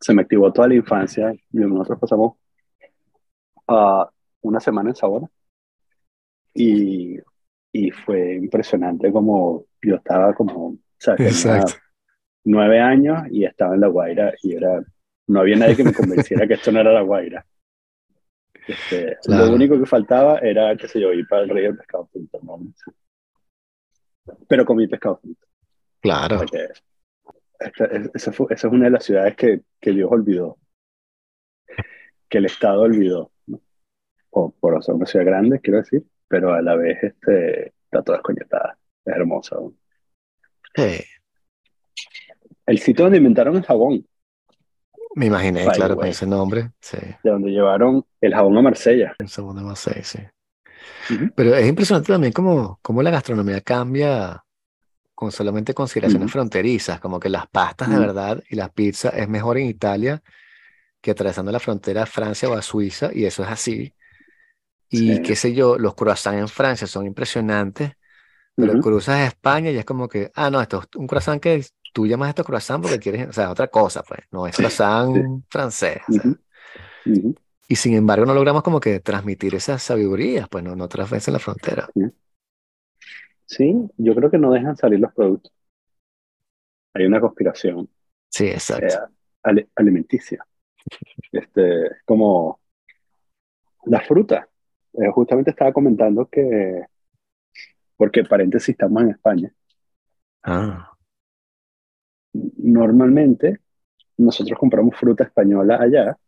[0.00, 1.32] se me activó toda la infancia.
[1.32, 2.34] Y nosotros pasamos
[3.68, 4.10] ah,
[4.42, 5.28] una semana en Sabona
[6.54, 7.18] y,
[7.72, 11.14] y fue impresionante como yo estaba como, o sea,
[12.44, 14.82] nueve años y estaba en La Guaira y era,
[15.28, 17.44] no había nadie que me convenciera que esto no era La Guaira.
[18.66, 19.46] Este, Claro.
[19.46, 22.38] Lo único que faltaba era, qué sé yo, ir para el rey del pescado frito,
[22.42, 22.58] ¿no?
[24.48, 25.46] Pero comí pescado frito.
[26.00, 26.38] Claro.
[26.38, 26.68] para que-
[27.60, 30.56] esta- es- esa, fue- esa es una de las ciudades que, que Dios olvidó,
[32.28, 33.60] que el Estado olvidó, ¿no?
[34.30, 38.18] O por ser una ciudad grande, quiero decir, pero a la vez este, está toda
[38.18, 38.78] escoñetada.
[39.04, 39.56] Es hermosa.
[39.56, 39.72] ¿no?
[40.76, 41.04] Sí,
[42.66, 44.06] El sitio donde inventaron el jabón,
[45.16, 46.70] me imaginé, by claro, con ese nombre.
[46.80, 49.16] Sí, de donde llevaron el jabón a Marsella.
[49.18, 50.20] un segundo más seis, sí.
[51.34, 54.44] Pero es impresionante también cómo, cómo la gastronomía cambia
[55.12, 59.58] con solamente consideraciones fronterizas, como que las pastas de verdad y las pizzas es mejor
[59.58, 60.22] en Italia
[61.00, 63.94] que atravesando la frontera a Francia o a Suiza, y eso es así.
[64.90, 65.20] Y Sí.
[65.20, 67.92] qué sé yo, los croissants en Francia son impresionantes,
[68.58, 71.42] pero Ujú, cruzas a España y es como que, ah, no, esto es un croissant
[71.42, 74.60] que tú llamas esto croissant porque quieres, o sea, otra cosa, pues, no es Sí,
[74.60, 76.34] croissant francés, o sea.
[77.68, 80.88] Y sin embargo no logramos como que transmitir esas sabidurías, pues no, no
[81.28, 81.90] en la frontera.
[83.44, 85.52] Sí, yo creo que no dejan salir los productos.
[86.94, 87.88] Hay una conspiración
[88.28, 89.04] Sí, eh, exacto.
[89.44, 90.46] ali- alimenticia.
[91.32, 92.60] Este, es como
[93.84, 94.48] la fruta.
[94.94, 96.84] Eh, justamente estaba comentando que,
[97.96, 99.52] porque paréntesis, estamos en España.
[100.42, 100.96] Ah,
[102.58, 103.60] Normalmente
[104.18, 106.18] nosotros compramos fruta española allá,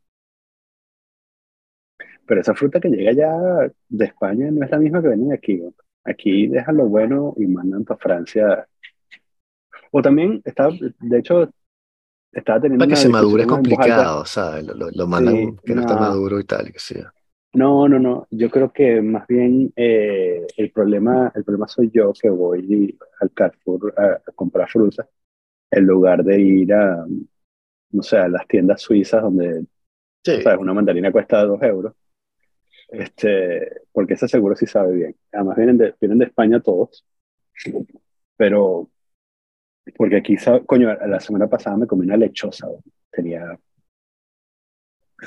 [2.26, 5.56] pero esa fruta que llega allá de España no es la misma que viene aquí.
[5.58, 5.72] ¿no?
[6.04, 8.66] Aquí dejan lo bueno y mandan para Francia.
[9.92, 11.48] O también estaba, de hecho,
[12.32, 14.64] estaba teniendo para que se madure es complicado, ¿sabes?
[14.66, 16.96] Lo, lo- lo mandan Sí, que no está maduro y tal, que sí.
[17.54, 18.26] No, no, no.
[18.30, 23.30] Yo creo que más bien eh, el problema, el problema soy yo que voy al
[23.32, 25.08] Carrefour a, a comprar fruta
[25.70, 27.04] en lugar de ir a,
[27.90, 29.64] no sé, a las tiendas suizas donde,
[30.24, 30.40] Sí.
[30.42, 31.94] sabes, una mandarina cuesta dos euros.
[32.88, 35.16] Este, porque ese seguro sí sabe bien.
[35.32, 37.04] Además vienen de, vienen de España todos,
[38.36, 38.88] pero
[39.96, 40.36] porque aquí,
[40.66, 42.66] coño, la semana pasada me comí una lechosa.
[42.66, 42.82] ¿no?
[43.10, 43.58] Tenía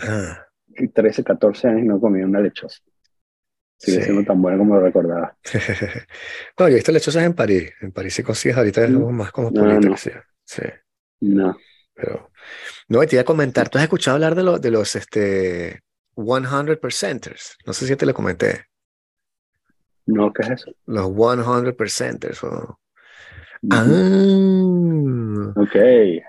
[0.02, 0.46] Ah.
[0.94, 2.80] 13, 14 años y no comía una lechosa.
[3.78, 4.04] Sigue Sí.
[4.06, 5.38] siendo tan buena como lo recordaba.
[6.58, 7.72] No, yo he visto lechosas en París.
[7.82, 9.98] En París si consigues ahorita es Mm, algo más No, cosmopolita no.
[9.98, 10.62] Sí,
[11.22, 11.58] no.
[11.94, 12.30] pero...
[12.88, 15.82] No, te iba a comentar, ¿tú has escuchado hablar de, lo- de los este,
[16.16, 17.58] 100%ers?
[17.66, 18.66] No sé si te lo comenté.
[20.08, 20.72] No, ¿qué es eso?
[20.86, 22.44] Los 100%ers.
[22.44, 22.80] o-.
[23.72, 25.76] Ah, Ok,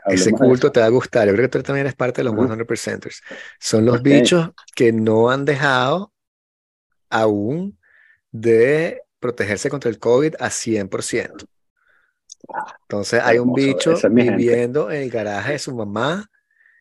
[0.08, 1.26] ese culto te va a gustar.
[1.26, 2.46] Yo creo que tú también eres parte de los Ajá.
[2.46, 3.22] 100%ers.
[3.58, 4.02] Son los Ok.
[4.02, 6.12] bichos que no han dejado
[7.10, 7.78] aún
[8.32, 11.46] de protegerse contra el COVID a 100%.
[12.48, 16.30] Ah, Entonces hay un bicho es viviendo en el garaje de su mamá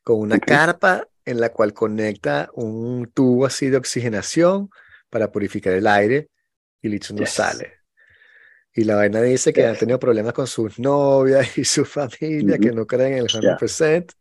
[0.03, 4.69] con una carpa en la cual conecta un tubo así de oxigenación
[5.09, 6.29] para purificar el aire
[6.81, 7.35] y el bicho no Yes.
[7.35, 7.73] sale.
[8.75, 9.79] Y la vaina dice que han Yes.
[9.79, 14.15] tenido problemas con sus novias y su familia, que no creen en el Ya, 100%.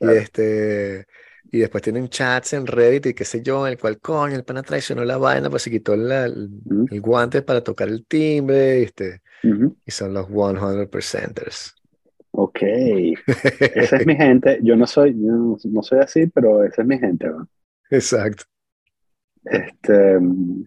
[0.00, 0.12] Y claro.
[0.12, 1.06] este,
[1.50, 4.44] y después tienen chats en Reddit y qué sé yo, en el cual, coño, el
[4.44, 6.90] pana traicionó la vaina, pues se quitó la- el, Ujú.
[6.90, 9.22] el guante para tocar el timbre, este,
[9.86, 11.74] y son los 100%ers.
[12.32, 12.58] Ok,
[13.74, 14.58] esa es mi gente.
[14.62, 17.26] Yo no soy, no, no soy así, pero esa es mi gente.
[17.28, 17.48] ¿no?
[17.90, 18.44] Exacto.
[19.44, 20.64] Este, mm,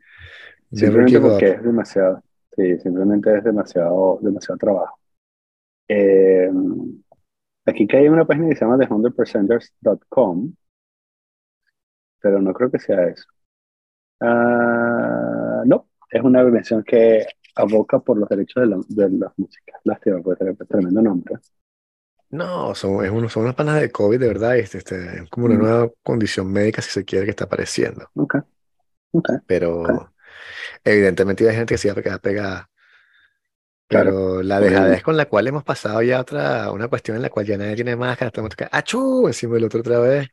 [0.72, 1.53] Never simplemente porque up.
[1.53, 2.24] es demasiado,
[2.58, 4.99] sí, simplemente es demasiado, demasiado trabajo.
[5.89, 6.49] Eh,
[7.66, 10.53] aquí que hay una página que se llama TheHundredPercenters.com,
[12.22, 13.26] pero no creo que sea eso.
[14.22, 19.82] Ah, no, es una organización que aboca por los derechos de, la- de las músicas.
[19.86, 21.36] Lástima, porque tiene tremendo nombre.
[22.30, 24.58] No, son, es uno- son unas panas de COVID, de verdad.
[24.58, 28.12] Este, este, es como una Mm, nueva condición médica, si se quiere, que está apareciendo.
[28.16, 28.34] ok,
[29.14, 29.30] ok,
[29.88, 29.88] ok.
[29.88, 30.14] Pero
[30.84, 32.70] evidentemente hay gente que se va a quedar pegada.
[33.90, 34.70] Claro, Pero la obviamente.
[34.82, 37.76] dejadez con la cual hemos pasado ya otra, una cuestión en la cual ya nadie
[37.76, 39.28] tiene máscara, estamos tocando ¡achú!
[39.28, 40.28] encima del otro otra vez.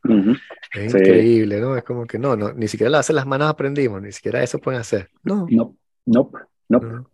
[0.73, 1.77] Es Sí, increíble, ¿no?
[1.77, 4.81] Es como que no, no, ni siquiera lavarse las manos aprendimos, ni siquiera eso pueden
[4.81, 5.09] hacer.
[5.23, 6.31] No, no, no,
[6.67, 6.79] no.
[6.79, 7.11] no,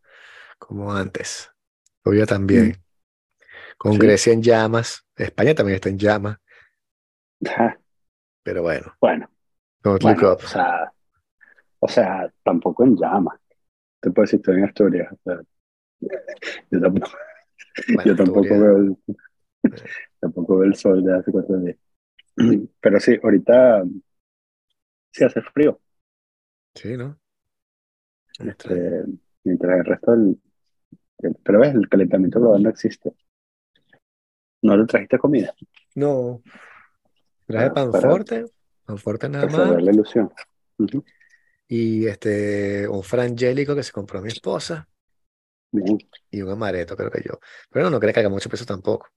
[0.58, 1.52] como antes.
[2.04, 2.76] Obvio también.
[3.78, 4.00] Con Sí.
[4.00, 6.38] Grecia en llamas, España también está en llamas,
[8.44, 9.30] pero bueno, Bueno,
[9.84, 10.92] look bueno, o sea,
[11.84, 13.40] o sea, tampoco en llamas.
[14.00, 15.12] Te puedo decir, estoy en Asturias.
[15.12, 15.42] o sea,
[16.70, 17.12] yo tampoco,
[17.94, 18.98] Bueno, yo tampoco veo el,
[20.20, 21.78] tampoco veo el sol de hace cuatro días.
[22.80, 23.84] Pero sí, ahorita
[25.12, 25.80] sí hace frío.
[26.76, 27.18] sí, ¿no?
[28.40, 29.04] Este,
[29.44, 30.40] mientras el resto del,
[31.44, 33.14] pero ves, el calentamiento global no existe.
[34.64, 35.56] No le trajiste comida
[35.96, 36.44] No,
[37.48, 38.46] traje para, panforte,
[38.86, 40.32] panforte nada más, la ilusión.
[40.78, 41.04] Ujú,
[41.74, 44.89] y este, un frangélico que se compró mi esposa,
[45.72, 45.97] Bien.
[46.30, 47.39] y un amaretto, creo que yo.
[47.69, 49.07] Pero no, no creo que haga mucho peso tampoco.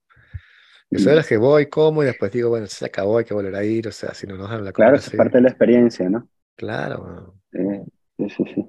[0.89, 3.33] Yo soy de las que voy, como y después digo, bueno, se acabó, hay que
[3.33, 6.09] volver a ir, o sea, si no nos habla Claro, es parte de la experiencia,
[6.09, 6.29] ¿no?
[6.55, 7.35] Claro.
[7.51, 8.65] sí, sí, sí.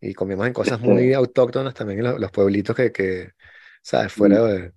[0.00, 3.30] Y comimos en cosas muy este autóctonas también en los, pueblitos que, que,
[3.80, 4.12] ¿sabes?
[4.12, 4.46] Fuera mm.
[4.48, 4.72] de,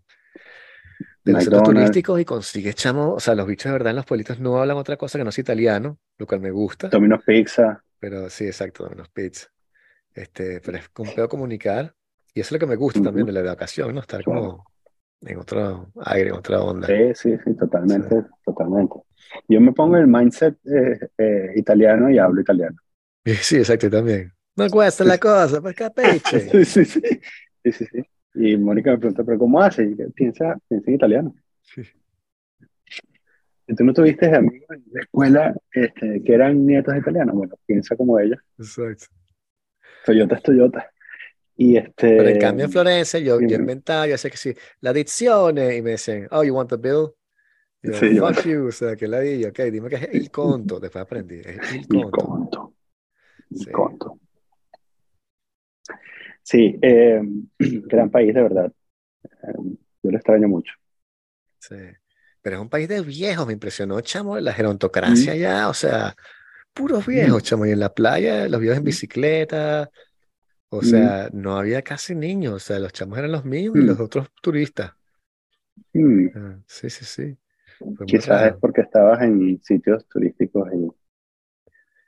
[1.23, 4.05] de los centros turísticos y consigues, chamo, o sea, los bichos de verdad en los
[4.05, 6.89] pueblitos no hablan otra cosa que no sea italiano, lo cual me gusta.
[6.89, 7.83] Domino's Pizza.
[8.01, 9.47] Pero sí, exacto, Domino's Pizza.
[10.13, 11.95] Este, pero es un pedo comunicar
[12.33, 14.01] y eso es lo que me gusta también de la educación, ¿no?
[14.01, 14.65] Estar como
[15.21, 16.87] en otro aire, en otra onda.
[16.87, 18.95] Sí, sí, sí, totalmente, totalmente.
[19.47, 22.75] Yo me pongo el mindset eh, eh, italiano y hablo italiano.
[23.41, 24.33] Sí, exacto, también.
[24.55, 26.39] No cuesta la cosa, pues capiche.
[26.39, 27.01] sí, sí, sí,
[27.63, 28.03] sí, sí, sí.
[28.33, 29.95] Y Mónica me pregunta, ¿pero cómo hace?
[30.15, 31.35] Piensa, piensa en italiano.
[31.61, 31.83] Sí.
[33.71, 37.33] ¿Y tú no tuviste amigos en la escuela este, que eran nietos italianos?
[37.35, 38.35] Bueno, piensa como ella.
[38.57, 39.05] Exacto.
[40.05, 40.91] Toyota es Toyota.
[41.55, 42.17] Y este...
[42.17, 45.81] Pero en cambio en Florencia, yo, yo inventaba, yo sé que sí, la dicción, y
[45.81, 47.11] me dicen, oh, you want the bill?
[47.81, 50.77] Yo, sí, fuck you, o sea, que la di, ok, dime que es el conto,
[50.77, 52.07] después aprendí, es el conto.
[52.07, 52.73] El conto.
[53.51, 54.19] El conto.
[56.43, 57.21] Sí, eh,
[57.57, 58.73] gran país de verdad.
[59.23, 60.73] Eh, yo lo extraño mucho.
[61.59, 61.75] Sí,
[62.41, 66.15] pero es un país de viejos, me impresionó, chamo, la gerontocracia ya, o sea,
[66.73, 69.89] puros viejos, chamo, y en la playa, los viejos en bicicleta,
[70.69, 73.99] o sea, no había casi niños, o sea, los chamos eran los míos y los
[73.99, 74.93] otros turistas.
[76.35, 77.37] Ah, sí, sí, sí.
[78.05, 80.87] Quizás es porque estabas en sitios turísticos y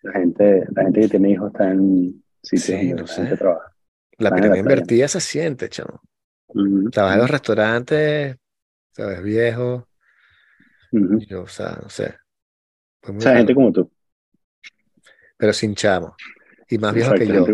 [0.04, 3.76] la gente, la gente que tiene hijos está en sitios donde la gente trabaja.
[4.18, 6.02] La pirámide invertida se siente, chamo.
[6.92, 8.38] Trabaja en los restaurantes,
[8.92, 9.88] sabes, viejo.
[11.28, 12.14] Yo, o sea, no sé.
[13.08, 13.92] o sea, gente como tú.
[15.38, 16.16] Pero sin chamo.
[16.70, 17.46] Y más viejo que yo.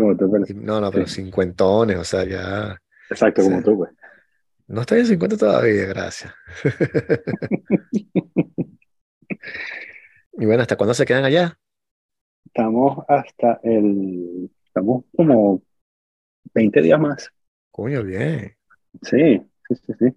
[0.54, 2.78] no, no, pero cincuentones, o sea, ya.
[3.08, 3.90] Exacto, como tú, güey.
[4.66, 6.32] No estoy en 50 todavía, gracias.
[10.32, 11.58] y bueno, ¿hasta cuándo se quedan allá?
[12.44, 14.50] Estamos hasta el.
[14.64, 15.62] Estamos como
[16.54, 17.30] 20 días más.
[17.70, 18.54] Coño, bien.
[19.02, 20.16] Sí, sí, sí, sí.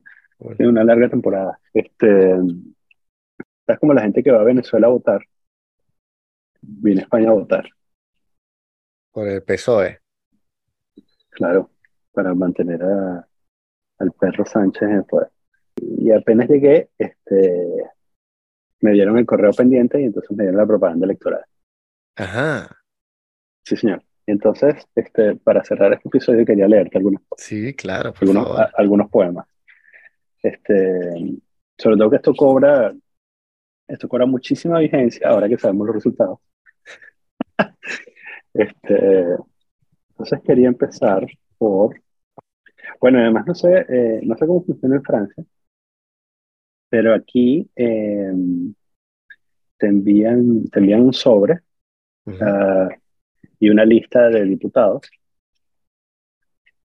[0.60, 1.60] Es una larga temporada.
[1.74, 2.36] Este,
[3.68, 5.22] es como la gente que va a Venezuela a votar.
[6.62, 7.66] Viene a España a votar.
[9.12, 10.00] Por el PSOE.
[11.30, 11.70] Claro,
[12.12, 13.28] para mantener a,
[14.00, 15.30] al perro Sánchez en el poder.
[15.82, 17.84] Y apenas llegué, este,
[18.82, 21.44] me dieron el correo pendiente y entonces me dieron la propaganda electoral.
[22.16, 22.78] Ajá.
[23.66, 24.04] Sí, señor.
[24.26, 28.70] Entonces, este, para cerrar este episodio quería leerte algunas Sí, claro, por algunos, favor.
[28.76, 29.48] algunos poemas.
[30.42, 31.40] Este,
[31.78, 32.94] sobre todo que esto cobra,
[33.88, 36.40] esto cobra muchísima vigencia ahora que sabemos los resultados.
[38.54, 39.36] este,
[40.10, 41.26] entonces quería empezar
[41.58, 42.02] por,
[43.00, 45.44] bueno, además no sé, eh, no sé cómo funciona en Francia,
[46.90, 48.32] pero aquí eh,
[49.78, 51.62] te envían, te envían un sobre
[53.60, 55.10] y una lista de diputados.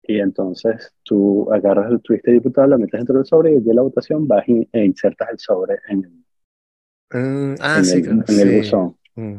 [0.03, 3.63] Y entonces tú agarras el twist de diputado, lo metes dentro del sobre y el
[3.63, 6.25] día de la votación vas e insertas el sobre en el,
[7.13, 8.97] mm, ah, sí, en el buzón.
[9.15, 9.39] Mm.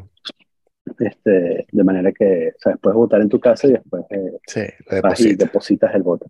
[1.00, 5.20] Este, de manera que o sea, puedes votar en tu casa y después eh, vas
[5.22, 6.26] y depositas el voto.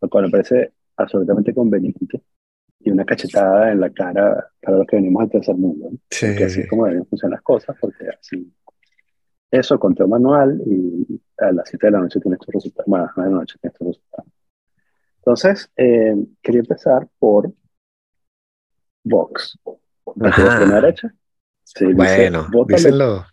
[0.00, 2.22] lo cual me parece absolutamente conveniente
[2.80, 5.90] y una cachetada en la cara para los que venimos al tercer mundo.
[6.10, 8.52] Sí, porque así es como deben funcionar las cosas, porque así
[9.50, 12.84] eso, conteo manual y a las 7 de la noche tienes tu resultado.
[12.86, 14.28] Bueno, a las 9 de la noche tienes tu resultado.
[15.18, 17.52] Entonces, eh, quería empezar por
[19.02, 19.58] Vox.
[20.16, 21.12] La derecha.
[21.64, 23.24] Sí, bueno, dice, lo...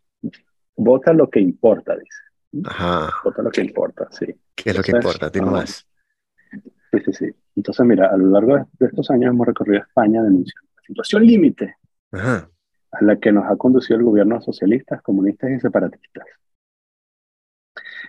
[0.75, 2.67] Vota lo que importa, dice.
[2.69, 3.11] Ajá.
[3.23, 4.27] Vota lo que importa, sí.
[4.55, 5.29] ¿Qué es lo que importa?
[5.29, 5.87] Dime más.
[6.91, 7.35] Sí, sí, sí.
[7.55, 11.75] Entonces, mira, a lo largo de estos años hemos recorrido España denunciando la situación límite
[12.11, 12.49] Ajá
[12.91, 16.25] a la que nos ha conducido el gobierno socialistas, comunistas y separatistas.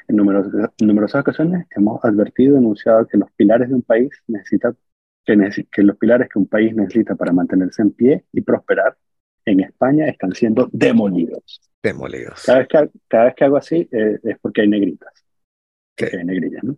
[0.06, 4.74] En numerosas, ocasiones hemos advertido y denunciado que los pilares de un país necesita,
[5.28, 8.96] que, que los pilares que un país necesita para mantenerse en pie y prosperar
[9.44, 11.60] en España están siendo demolidos.
[11.82, 12.42] Demolidos.
[12.44, 15.12] Cada vez que, cada vez que hago así eh, es porque hay negritas.
[15.94, 16.76] Que hay negrillas, ¿no?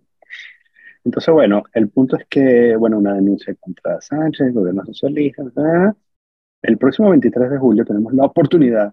[1.05, 5.43] Entonces, bueno, el punto es que, bueno, una denuncia contra Sánchez, el gobierno socialista,
[6.63, 8.93] el próximo 23 de julio tenemos la oportunidad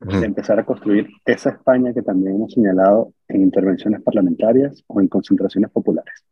[0.00, 5.08] de empezar a construir esa España que también hemos señalado en intervenciones parlamentarias o en
[5.08, 6.24] concentraciones populares.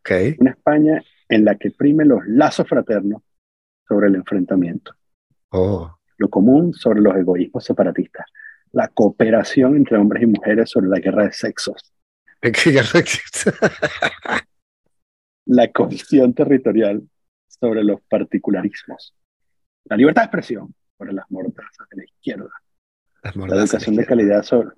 [0.00, 0.36] Okay.
[0.38, 3.22] Una España en la que prime los lazos fraternos
[3.86, 4.92] sobre el enfrentamiento.
[5.50, 5.96] Oh.
[6.18, 8.26] Lo común sobre los egoísmos separatistas.
[8.72, 11.92] La cooperación entre hombres y mujeres sobre la guerra de sexos.
[12.40, 13.00] ¿Qué guerra
[15.46, 17.02] la cohesión territorial
[17.48, 19.14] sobre los particularismos.
[19.84, 22.50] La libertad de expresión sobre las mordazas de la izquierda.
[23.22, 24.68] La educación de calidad sobre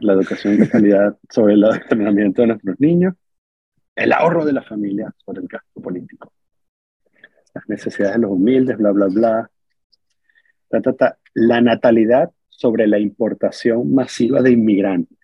[0.00, 3.14] la educación de calidad sobre el adoctrinamiento de nuestros niños.
[3.94, 6.32] El ahorro de la familia sobre el gasto político.
[7.54, 9.50] Las necesidades de los humildes, bla, bla, bla.
[11.34, 15.18] La natalidad sobre la importación masiva de inmigrantes.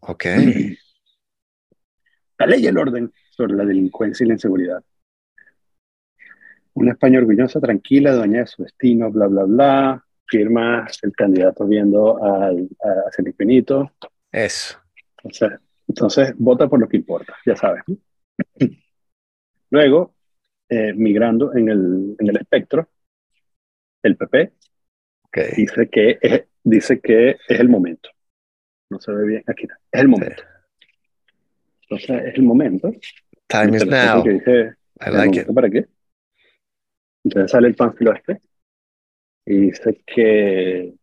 [0.00, 0.24] ok.
[2.38, 4.84] La ley y el orden sobre la delincuencia y la inseguridad.
[6.74, 10.04] Una España orgullosa, tranquila, dueña de su destino, bla, bla, bla.
[10.26, 12.68] Firma el candidato viendo al,
[13.06, 13.90] hacia el infinito.
[14.30, 14.78] Eso.
[15.16, 15.58] Entonces,
[15.88, 17.82] entonces, vota por lo que importa, ya sabes.
[19.70, 20.14] Luego,
[20.68, 22.88] eh, migrando en el, en el espectro,
[24.02, 24.52] el PP
[25.56, 28.08] dice, que es, dice que es el momento.
[28.90, 30.42] No se ve bien, aquí está, es el momento.
[31.82, 32.92] Entonces, es el momento.
[33.48, 34.24] Time is now.
[34.26, 35.46] I like it.
[35.52, 35.86] ¿Para qué?
[37.24, 38.40] Entonces sale el panfilo este
[39.44, 40.94] y dice que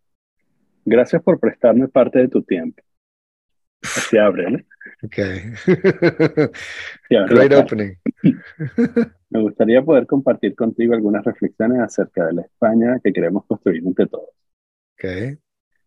[0.86, 2.82] gracias por prestarme parte de tu tiempo.
[3.82, 4.60] Así abre, ¿no?
[5.04, 5.18] Ok.
[7.10, 7.95] Great opening.
[9.30, 14.08] Me gustaría poder compartir contigo algunas reflexiones acerca de la España que queremos construir entre
[14.08, 14.30] todos.
[14.93, 15.38] Okay.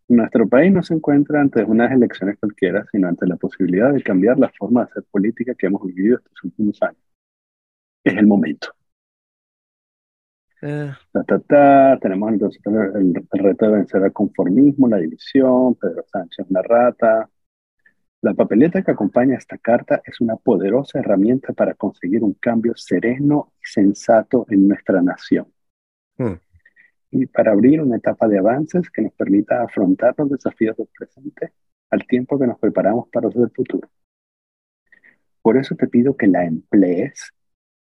[0.09, 4.39] Nuestro país no se encuentra ante unas elecciones cualquiera, sino ante la posibilidad de cambiar
[4.39, 7.03] la forma de hacer política que hemos vivido estos últimos años.
[8.05, 8.69] Es el momento.
[10.63, 10.93] Eh.
[12.01, 17.29] Tenemos entonces el, reto de vencer el conformismo, la división, Pedro Sánchez una rata.
[18.23, 23.53] La papeleta que acompaña esta carta es una poderosa herramienta para conseguir un cambio sereno
[23.61, 25.47] y sensato en nuestra nación.
[26.17, 26.35] Hmm.
[27.11, 31.53] Y para abrir una etapa de avances que nos permita afrontar los desafíos del presente
[31.91, 33.89] al tiempo que nos preparamos para los del futuro.
[35.43, 37.33] Por eso te pido que la emplees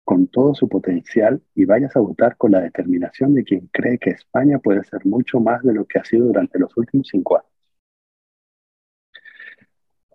[0.03, 4.09] con todo su potencial y vayas a votar con la determinación de quien cree que
[4.11, 7.50] España puede ser mucho más de lo que ha sido durante los últimos cinco años.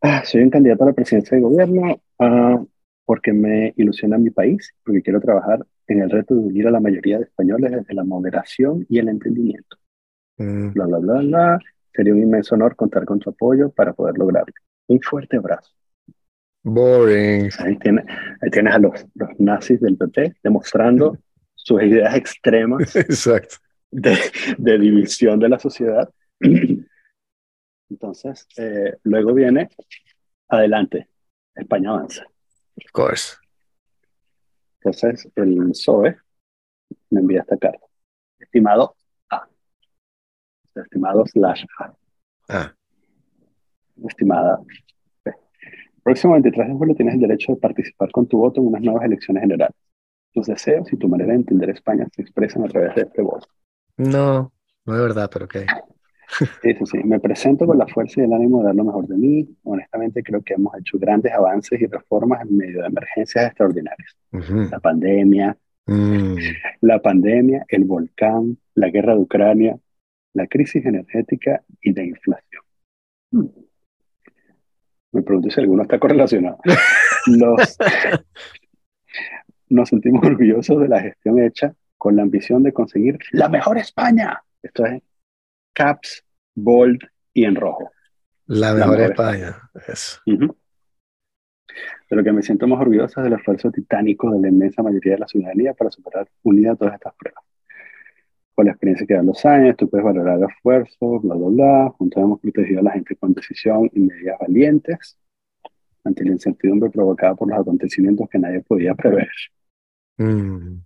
[0.02, 2.62] Ah, soy un candidato a la presidencia de gobierno ah,
[3.04, 6.80] porque me ilusiona mi país, porque quiero trabajar en el reto de unir a la
[6.80, 9.76] mayoría de españoles desde la moderación y el entendimiento.
[10.38, 10.72] Mm.
[10.72, 11.58] Bla, bla, bla, bla.
[11.94, 14.52] Sería un inmenso honor contar con tu apoyo para poder lograrlo.
[14.88, 15.72] Un fuerte abrazo.
[16.62, 17.48] Boring.
[17.58, 18.04] Ahí, tiene,
[18.42, 21.16] ahí tienes a los, los nazis del PP demostrando
[21.54, 23.56] sus ideas extremas Exacto.
[23.90, 24.16] De,
[24.58, 26.10] de, división de la sociedad.
[27.88, 29.68] Entonces, eh, luego viene,
[30.48, 31.08] adelante,
[31.54, 32.24] España avanza.
[32.76, 33.36] Of course.
[34.80, 36.16] Entonces, el PSOE
[37.10, 37.86] me envía esta carta.
[38.38, 38.96] Estimado
[39.30, 39.48] A.
[40.74, 41.94] Estimado slash A.
[42.48, 42.74] Ah.
[44.08, 44.60] Estimada
[46.06, 49.02] próximo 23 de julio tienes el derecho de participar con tu voto en unas nuevas
[49.02, 49.74] elecciones generales.
[50.32, 53.48] Tus deseos y tu manera de entender España se expresan a través de este voto.
[53.96, 54.52] No,
[54.84, 55.56] no es verdad, pero ok.
[56.28, 56.98] Sí, sí, sí.
[57.04, 59.48] Me presento con la fuerza y el ánimo de dar lo mejor de mí.
[59.64, 64.16] Honestamente, creo que hemos hecho grandes avances y reformas en medio de emergencias extraordinarias.
[64.70, 65.56] La pandemia,
[65.86, 66.36] mm.
[66.82, 69.78] la pandemia, el volcán, la guerra de Ucrania,
[70.34, 72.62] la crisis energética y la inflación.
[73.30, 73.46] Mm.
[75.12, 76.58] Me pregunto si alguno está correlacionado.
[79.68, 84.42] nos sentimos orgullosos de la gestión hecha con la ambición de conseguir la mejor España.
[84.62, 85.02] Esto es
[85.76, 86.24] caps,
[86.54, 87.00] bold
[87.34, 87.90] y en rojo.
[88.46, 89.56] La mejor, España.
[89.86, 90.20] Eso.
[90.24, 95.14] De lo que me siento más orgulloso es del esfuerzo titánico de la inmensa mayoría
[95.14, 97.44] de la ciudadanía para superar unida todas estas pruebas
[98.56, 101.90] con la experiencia que dan los años, tú puedes valorar el esfuerzo, bla, bla, bla.
[101.98, 105.18] Juntos hemos protegido a la gente con decisión y medidas valientes
[106.04, 109.28] ante la incertidumbre provocada por los acontecimientos que nadie podía prever.
[110.16, 110.85] Mm.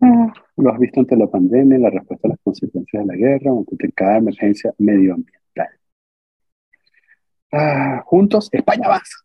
[0.00, 3.50] Ah, lo has visto ante la pandemia, la respuesta a las consecuencias de la guerra,
[3.50, 5.68] ante cada emergencia medioambiental.
[7.52, 9.16] Ah, juntos, España avanza.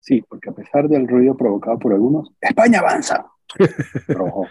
[0.00, 3.26] Sí, porque a pesar del ruido provocado por algunos, España avanza.
[4.08, 4.46] Rojo.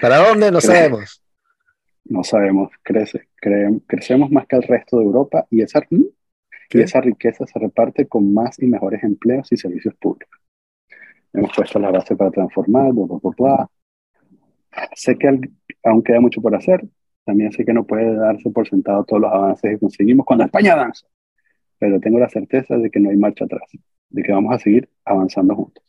[0.00, 0.50] ¿Para dónde?
[0.50, 1.22] No sabemos.
[2.04, 2.70] No sabemos.
[2.82, 3.28] Crece,
[3.86, 8.32] crecemos más que el resto de Europa y esa, y esa riqueza se reparte con
[8.34, 10.39] más y mejores empleos y servicios públicos.
[11.32, 13.70] Hemos puesto la base para transformar, bla, bla, bla,
[14.94, 15.28] Sé que
[15.84, 16.86] aún queda mucho por hacer.
[17.24, 20.72] También sé que no puede darse por sentado todos los avances que conseguimos cuando España
[20.72, 21.06] avanza.
[21.78, 23.62] Pero tengo la certeza de que no hay marcha atrás,
[24.08, 25.84] de que vamos a seguir avanzando juntos.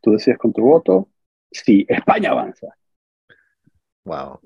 [0.00, 1.08] Tú decides con tu voto
[1.50, 2.68] si España avanza.
[4.04, 4.40] Wow.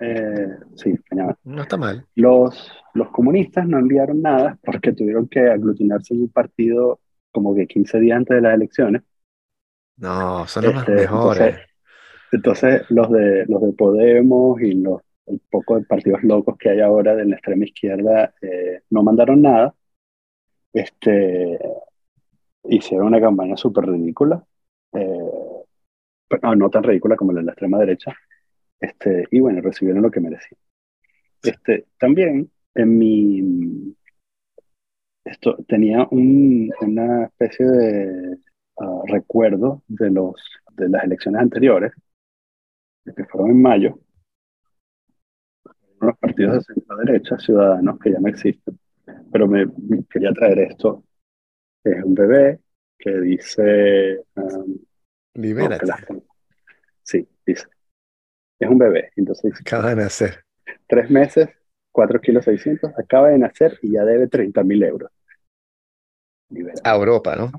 [0.00, 1.40] Eh, sí, España avanza.
[1.44, 2.06] No está mal.
[2.14, 7.00] Los, los comunistas no enviaron nada porque tuvieron que aglutinarse en un partido
[7.36, 9.02] como que 15 días antes de las elecciones.
[9.98, 11.58] No, son los Este, mejores.
[12.32, 16.80] Entonces, los de, los de Podemos y los el poco de partidos locos que hay
[16.80, 19.74] ahora de la extrema izquierda eh, no mandaron nada.
[20.72, 21.58] Este,
[22.64, 24.44] hicieron una campaña súper ridícula,
[24.92, 25.18] eh,
[26.42, 28.14] no, no tan ridícula como la de la extrema derecha,
[28.80, 30.60] este, y bueno, recibieron lo que merecían.
[31.42, 33.96] Este, también en mi,
[35.26, 38.38] esto tenía un, una especie de
[38.76, 40.34] uh, recuerdo de, los,
[40.72, 41.92] de las elecciones anteriores,
[43.04, 43.98] que fueron en mayo,
[46.00, 48.78] los partidos de centro derecha, ciudadanos, que ya no existen,
[49.32, 51.04] pero me, me quería traer esto,
[51.82, 52.60] que es un bebé
[52.98, 54.20] que dice...
[54.36, 54.78] Um,
[55.34, 55.86] Libérate.
[55.86, 56.22] no,
[57.02, 57.66] sí, dice.
[58.58, 59.52] Es un bebé, entonces...
[59.60, 60.44] Acaba de nacer.
[60.86, 61.48] Tres meses,
[61.96, 65.10] 4 kilos 600, acaba de nacer y ya debe 30 mil euros.
[66.50, 66.82] Libérate.
[66.84, 67.50] A Europa, ¿no?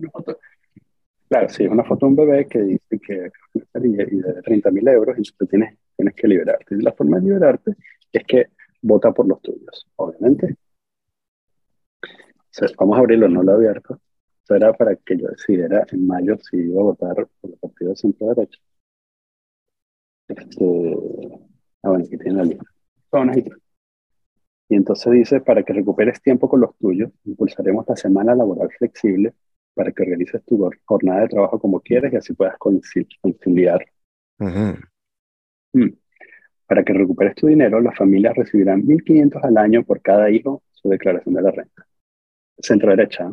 [1.28, 4.70] Claro, sí, es una foto de un bebé que dice que y, y debe 30
[4.70, 6.76] mil euros y tú tienes, tienes que liberarte.
[6.76, 7.72] Y la forma de liberarte
[8.12, 8.50] es que
[8.84, 10.56] vota por los tuyos, obviamente.
[12.04, 12.08] O
[12.52, 14.00] sea, vamos a abrirlo, no lo he abierto.
[14.44, 17.90] Eso era para que yo decidiera en mayo si iba a votar por el partido
[17.90, 18.60] de centro derecha.
[20.28, 20.96] Este,
[21.82, 22.66] ah, bueno, aquí tiene la lista.
[24.70, 29.34] Y entonces dice, para que recuperes tiempo con los tuyos, impulsaremos la semana laboral flexible
[29.74, 33.86] para que organices tu jornada de trabajo como quieres y así puedas conciliar.
[35.74, 35.90] Mm.
[36.68, 40.90] Para que recuperes tu dinero, las familias recibirán 1.500 al año por cada hijo su
[40.90, 41.88] declaración de la renta.
[42.60, 43.32] Centro derecha.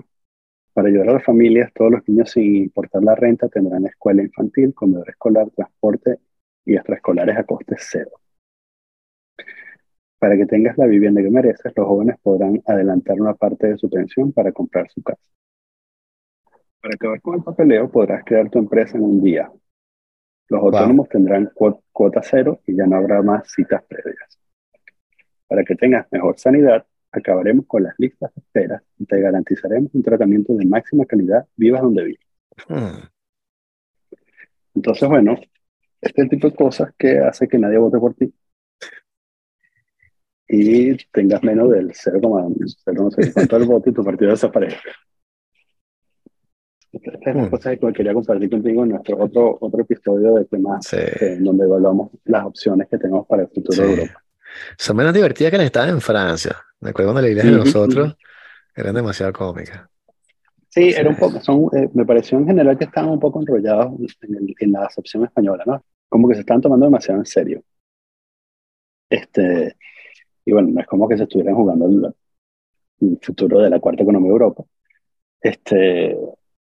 [0.72, 4.74] Para ayudar a las familias, todos los niños sin importar la renta tendrán escuela infantil,
[4.74, 6.18] comedor escolar, transporte
[6.64, 8.10] y extraescolares a coste cero.
[10.24, 13.90] Para que tengas la vivienda que mereces, los jóvenes podrán adelantar una parte de su
[13.90, 15.20] pensión para comprar su casa.
[16.80, 19.52] Para acabar con el papeleo, podrás crear tu empresa en un día.
[20.48, 20.70] Los Wow.
[20.70, 24.38] autónomos tendrán cuo- cuota cero y ya no habrá más citas previas.
[25.46, 30.02] Para que tengas mejor sanidad, acabaremos con las listas de espera y te garantizaremos un
[30.02, 32.26] tratamiento de máxima calidad, vivas donde vivas.
[32.66, 33.08] Hmm.
[34.74, 35.36] Entonces, bueno,
[36.00, 38.32] este tipo de cosas que hace que nadie vote por ti
[40.48, 44.90] y tengas menos del 0,0 no sé cuánto del voto y tu partido desaparezca.
[46.92, 47.50] Estas son las Hmm.
[47.50, 51.64] cosas que quería compartir contigo en nuestro otro, otro episodio de temas Sí, eh, donde
[51.64, 54.00] evaluamos las opciones que tenemos para el futuro de sí.
[54.00, 54.22] Europa.
[54.78, 56.56] Son menos divertidas que las que estaban en Francia.
[56.80, 58.16] Me acuerdo cuando leí las de nosotros, ujú.
[58.76, 59.80] eran demasiado cómicas.
[60.68, 61.00] Sí, Sí.
[61.00, 63.92] era un poco, son, eh, me pareció en general que estaban un poco enrollados
[64.22, 65.84] en, el- en la acepción española, ¿no?
[66.08, 67.62] Como que se están tomando demasiado en serio.
[69.10, 69.76] Este,
[70.44, 72.14] y bueno, no es como que se estuvieran jugando el,
[73.00, 74.64] el futuro de la cuarta economía de Europa.
[75.40, 76.16] Este,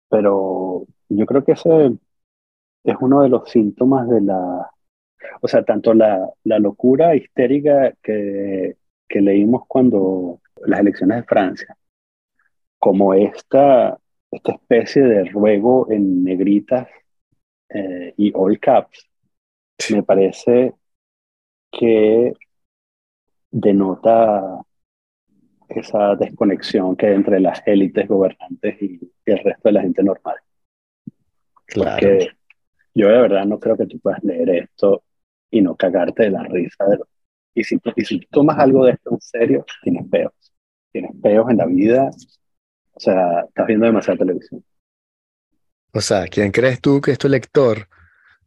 [0.08, 1.92] pero yo creo que ese
[2.84, 4.70] es uno de los síntomas de la,
[5.40, 8.76] o sea, tanto la, la locura histérica que,
[9.08, 11.76] que leímos cuando las elecciones de Francia,
[12.78, 13.98] como esta,
[14.30, 16.88] esta especie de ruego en negritas
[17.68, 19.08] eh, y all caps,
[19.90, 20.74] me parece
[21.70, 22.32] que
[23.50, 24.62] denota
[25.68, 30.02] esa desconexión que hay entre las élites gobernantes y, y el resto de la gente
[30.02, 30.36] normal.
[31.66, 31.94] Claro.
[31.94, 32.30] Porque
[32.94, 35.02] yo de verdad no creo que tú puedas leer esto
[35.50, 36.84] y no cagarte de la risa.
[36.84, 37.08] De lo-
[37.54, 40.32] y, si, y si tomas algo de esto en serio, tienes peos.
[40.92, 42.10] Tienes peos en la vida.
[42.94, 44.64] O sea, estás viendo demasiada televisión.
[45.92, 47.88] O sea, ¿quién crees tú que es tu lector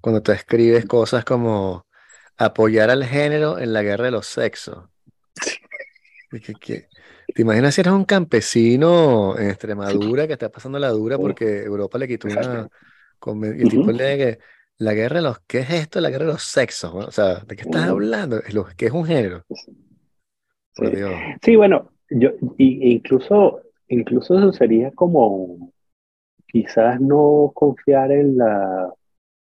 [0.02, 1.86] cuando tú escribes cosas como
[2.40, 4.90] apoyar al género en la guerra de los sexos?
[7.34, 11.98] ¿Te imaginas si eres un campesino en Extremadura que está pasando la dura porque Europa
[11.98, 12.68] le quitó una...
[13.20, 13.92] Con- Y el tipo Ujú.
[13.92, 14.40] lee que
[14.78, 15.40] la guerra de los...
[15.48, 16.00] ¿Qué es esto?
[16.02, 16.94] La guerra de los sexos.
[16.94, 17.00] ¿no?
[17.02, 18.42] O sea, ¿de qué estás hablando?
[18.78, 19.46] ¿Qué es un género?
[20.74, 20.86] Sí.
[21.44, 25.72] Sí, bueno, yo, y, incluso, incluso eso sería como
[26.48, 28.94] quizás no confiar en la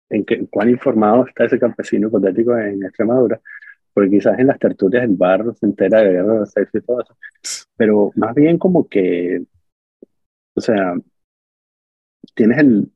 [0.09, 3.39] en que, cuán informado está ese campesino hipotético en Extremadura,
[3.93, 6.85] porque quizás en las tertulias del bar se entera de guerra de los sexos y
[6.85, 7.17] todo eso,
[7.75, 9.43] pero más bien como que,
[10.53, 10.93] o sea,
[12.33, 12.91] tienes el,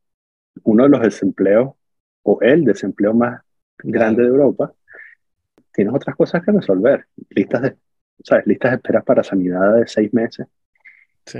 [0.64, 1.74] uno de los desempleos,
[2.24, 3.41] o el desempleo más
[3.80, 4.74] grande de Europa,
[5.72, 7.78] tienes otras cosas que resolver, listas de,
[8.24, 8.45] ¿sabes?
[8.45, 10.47] Listas de esperas para sanidad de seis meses,
[11.26, 11.39] Sí.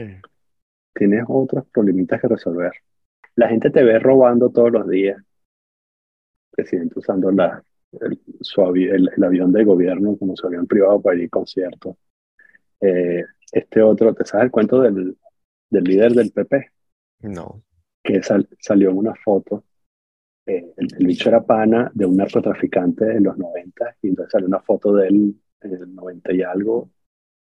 [0.94, 2.72] tienes otros problemitas que resolver.
[3.36, 5.22] La gente te ve robando todos los días.
[6.60, 10.68] El presidente usando la, el, su avi- el, el avión del gobierno como su avión
[10.68, 11.96] privado para ir a conciertos.
[12.82, 15.18] Eh, este otro, ¿te sabes el cuento del,
[15.70, 16.72] del líder del PP?
[17.22, 17.62] No.
[18.04, 19.64] Que sal- salió en una foto
[20.46, 24.60] eh, el, bicho era pana de un narcotraficante en los 90 y entonces sale una
[24.60, 26.90] foto de él en el 90 y algo,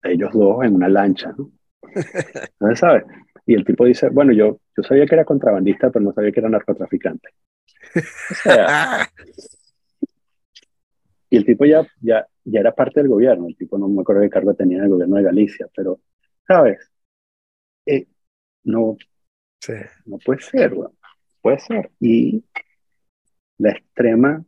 [0.03, 1.51] de ellos dos en una lancha, ¿no?
[2.61, 3.05] ¿No sabes?
[3.45, 6.41] Y el tipo dice, bueno, yo, yo sabía que era contrabandista, pero no sabía que
[6.41, 7.29] era narcotraficante.
[11.31, 14.23] y el tipo ya, ya, ya era parte del gobierno, el tipo no me acuerdo
[14.23, 16.01] qué cargo tenía en el gobierno de Galicia, pero,
[16.47, 16.79] ¿sabes?
[17.87, 18.07] Eh,
[18.65, 18.97] no,
[20.07, 20.75] no puede ser,
[21.41, 21.91] puede ser.
[22.01, 22.45] Y
[23.59, 24.45] la extrema,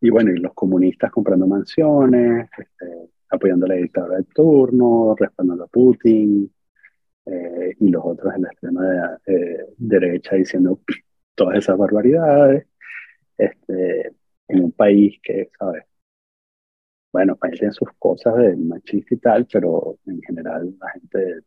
[0.00, 5.64] y bueno, y los comunistas comprando mansiones, este, apoyando a la dictadura de turno, respaldando
[5.64, 6.52] a Putin,
[7.26, 10.80] eh, y los otros en la extrema eh, derecha diciendo
[11.36, 12.66] todas esas barbaridades,
[13.38, 14.12] este,
[14.48, 15.84] en un país que, ¿sabes?
[17.12, 21.40] Bueno, país tiene sus cosas de machista y tal, pero en general la gente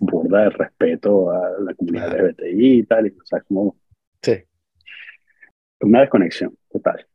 [0.00, 3.76] burda de respeto a la comunidad LGBTI y tal, y o sea, como...
[4.22, 4.36] Sí.
[5.80, 7.06] Una desconexión total.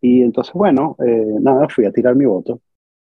[0.00, 2.60] Y entonces, bueno, eh, nada, fui a tirar mi voto.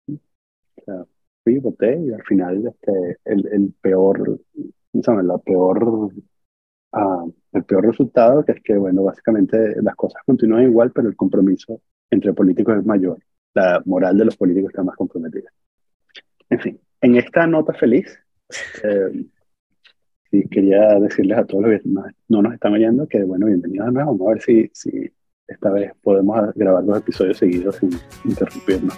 [0.08, 1.04] O sea,
[1.42, 4.40] fui, voté y al final este, el, el peor,
[5.02, 5.24] ¿sabes?
[5.24, 6.12] La peor,
[7.52, 11.80] el peor resultado, que es que, bueno, básicamente las cosas continúan igual, pero el compromiso
[12.10, 13.18] entre políticos es mayor.
[13.54, 15.50] La moral de los políticos está más comprometida.
[16.48, 18.18] En fin, en esta nota feliz,
[18.82, 19.26] eh,
[20.50, 24.12] quería decirles a todos los que no, nos están oyendo que, bueno, bienvenidos a nuevo.
[24.12, 25.10] Vamos a ver si, si
[25.46, 27.90] esta vez podemos grabar dos episodios seguidos sin
[28.24, 28.96] interrumpirnos.